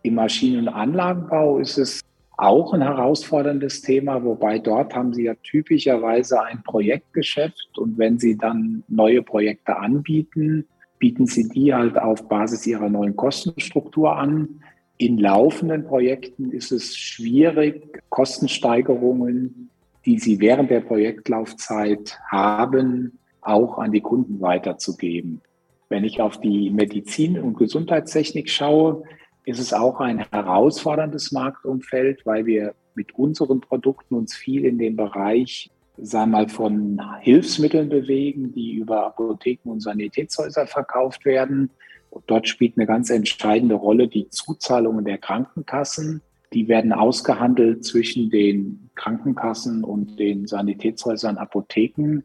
Im 0.03 0.17
Maschinen- 0.17 0.69
und 0.69 0.75
Anlagenbau 0.75 1.59
ist 1.59 1.79
es 1.79 2.01
auch 2.37 2.75
ein 2.75 2.83
herausforderndes 2.83 3.81
Thema, 3.81 4.23
wobei 4.23 4.59
dort 4.59 4.95
haben 4.95 5.15
Sie 5.15 5.25
ja 5.25 5.35
typischerweise 5.43 6.43
ein 6.43 6.63
Projektgeschäft 6.63 7.79
und 7.79 7.97
wenn 7.97 8.19
Sie 8.19 8.37
dann 8.37 8.85
neue 8.89 9.23
Projekte 9.23 9.77
anbieten, 9.77 10.67
bieten 10.99 11.27
Sie 11.27 11.49
die 11.49 11.73
halt 11.73 11.99
auf 11.99 12.29
Basis 12.29 12.67
Ihrer 12.67 12.91
neuen 12.91 13.17
Kostenstruktur 13.17 14.17
an. 14.17 14.61
In 14.99 15.19
laufenden 15.19 15.87
Projekten 15.87 16.53
ist 16.53 16.73
es 16.73 16.97
schwierig, 16.97 18.03
Kostensteigerungen, 18.09 19.71
die 20.07 20.19
Sie 20.19 20.41
während 20.41 20.71
der 20.71 20.81
Projektlaufzeit 20.81 22.19
haben, 22.31 23.19
auch 23.43 23.79
an 23.79 23.93
die 23.93 24.01
Kunden 24.01 24.41
weiterzugeben. 24.41 25.43
Wenn 25.89 26.05
ich 26.05 26.21
auf 26.21 26.41
die 26.41 26.71
Medizin- 26.71 27.41
und 27.41 27.57
Gesundheitstechnik 27.59 28.49
schaue, 28.51 29.03
ist 29.45 29.61
es 29.61 29.73
auch 29.73 30.01
ein 30.01 30.25
herausforderndes 30.31 31.31
Marktumfeld, 31.31 32.25
weil 32.25 32.47
wir 32.47 32.75
mit 32.95 33.15
unseren 33.15 33.61
Produkten 33.61 34.15
uns 34.15 34.35
viel 34.35 34.65
in 34.65 34.79
dem 34.79 34.97
Bereich, 34.97 35.71
sagen 35.99 36.33
wir 36.33 36.39
mal, 36.39 36.49
von 36.49 37.01
Hilfsmitteln 37.21 37.89
bewegen, 37.89 38.53
die 38.53 38.75
über 38.75 39.07
Apotheken 39.07 39.71
und 39.71 39.81
Sanitätshäuser 39.81 40.67
verkauft 40.67 41.25
werden. 41.25 41.71
Dort 42.27 42.49
spielt 42.49 42.77
eine 42.77 42.87
ganz 42.87 43.11
entscheidende 43.11 43.75
Rolle 43.75 44.09
die 44.09 44.29
Zuzahlungen 44.31 45.05
der 45.05 45.19
Krankenkassen. 45.19 46.23
Die 46.53 46.69
werden 46.69 46.93
ausgehandelt 46.93 47.85
zwischen 47.85 48.31
den 48.31 48.91
Krankenkassen 48.95 49.85
und 49.85 50.19
den 50.19 50.47
Sanitätshäusern, 50.47 51.37
Apotheken. 51.37 52.23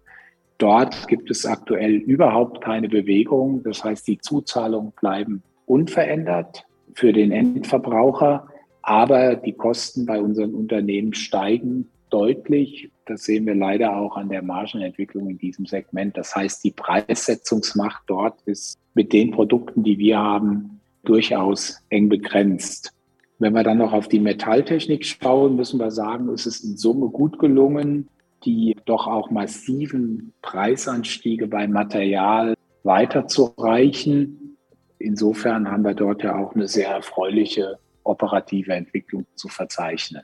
Dort 0.57 1.07
gibt 1.07 1.31
es 1.31 1.45
aktuell 1.45 1.95
überhaupt 1.95 2.61
keine 2.61 2.87
Bewegung. 2.87 3.63
Das 3.63 3.83
heißt, 3.83 4.07
die 4.07 4.19
Zuzahlungen 4.19 4.91
bleiben 4.91 5.41
unverändert 5.65 6.65
für 6.93 7.13
den 7.13 7.31
Endverbraucher, 7.31 8.47
aber 8.83 9.35
die 9.35 9.53
Kosten 9.53 10.05
bei 10.05 10.19
unseren 10.21 10.53
Unternehmen 10.53 11.13
steigen 11.13 11.89
deutlich. 12.09 12.91
Das 13.05 13.23
sehen 13.23 13.45
wir 13.45 13.55
leider 13.55 13.95
auch 13.95 14.17
an 14.17 14.29
der 14.29 14.43
Margenentwicklung 14.43 15.29
in 15.29 15.37
diesem 15.37 15.65
Segment. 15.65 16.17
Das 16.17 16.35
heißt, 16.35 16.63
die 16.63 16.71
Preissetzungsmacht 16.71 18.03
dort 18.07 18.41
ist 18.43 18.77
mit 18.93 19.13
den 19.13 19.31
Produkten, 19.31 19.83
die 19.83 19.97
wir 19.97 20.19
haben, 20.19 20.81
durchaus 21.03 21.81
eng 21.89 22.09
begrenzt. 22.09 22.93
Wenn 23.39 23.53
wir 23.53 23.63
dann 23.63 23.79
noch 23.79 23.93
auf 23.93 24.07
die 24.07 24.19
Metalltechnik 24.19 25.05
schauen, 25.05 25.55
müssen 25.55 25.79
wir 25.79 25.91
sagen, 25.91 26.29
es 26.29 26.45
ist 26.45 26.63
in 26.63 26.77
Summe 26.77 27.07
gut 27.07 27.39
gelungen, 27.39 28.07
die 28.45 28.75
doch 28.85 29.07
auch 29.07 29.31
massiven 29.31 30.33
Preisanstiege 30.41 31.47
beim 31.47 31.71
Material 31.71 32.53
weiterzureichen. 32.83 34.57
Insofern 34.99 35.71
haben 35.71 35.83
wir 35.83 35.95
dort 35.95 36.23
ja 36.23 36.37
auch 36.37 36.53
eine 36.53 36.67
sehr 36.67 36.89
erfreuliche 36.89 37.79
operative 38.03 38.73
Entwicklung 38.73 39.25
zu 39.35 39.47
verzeichnen. 39.47 40.23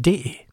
D. 0.00 0.46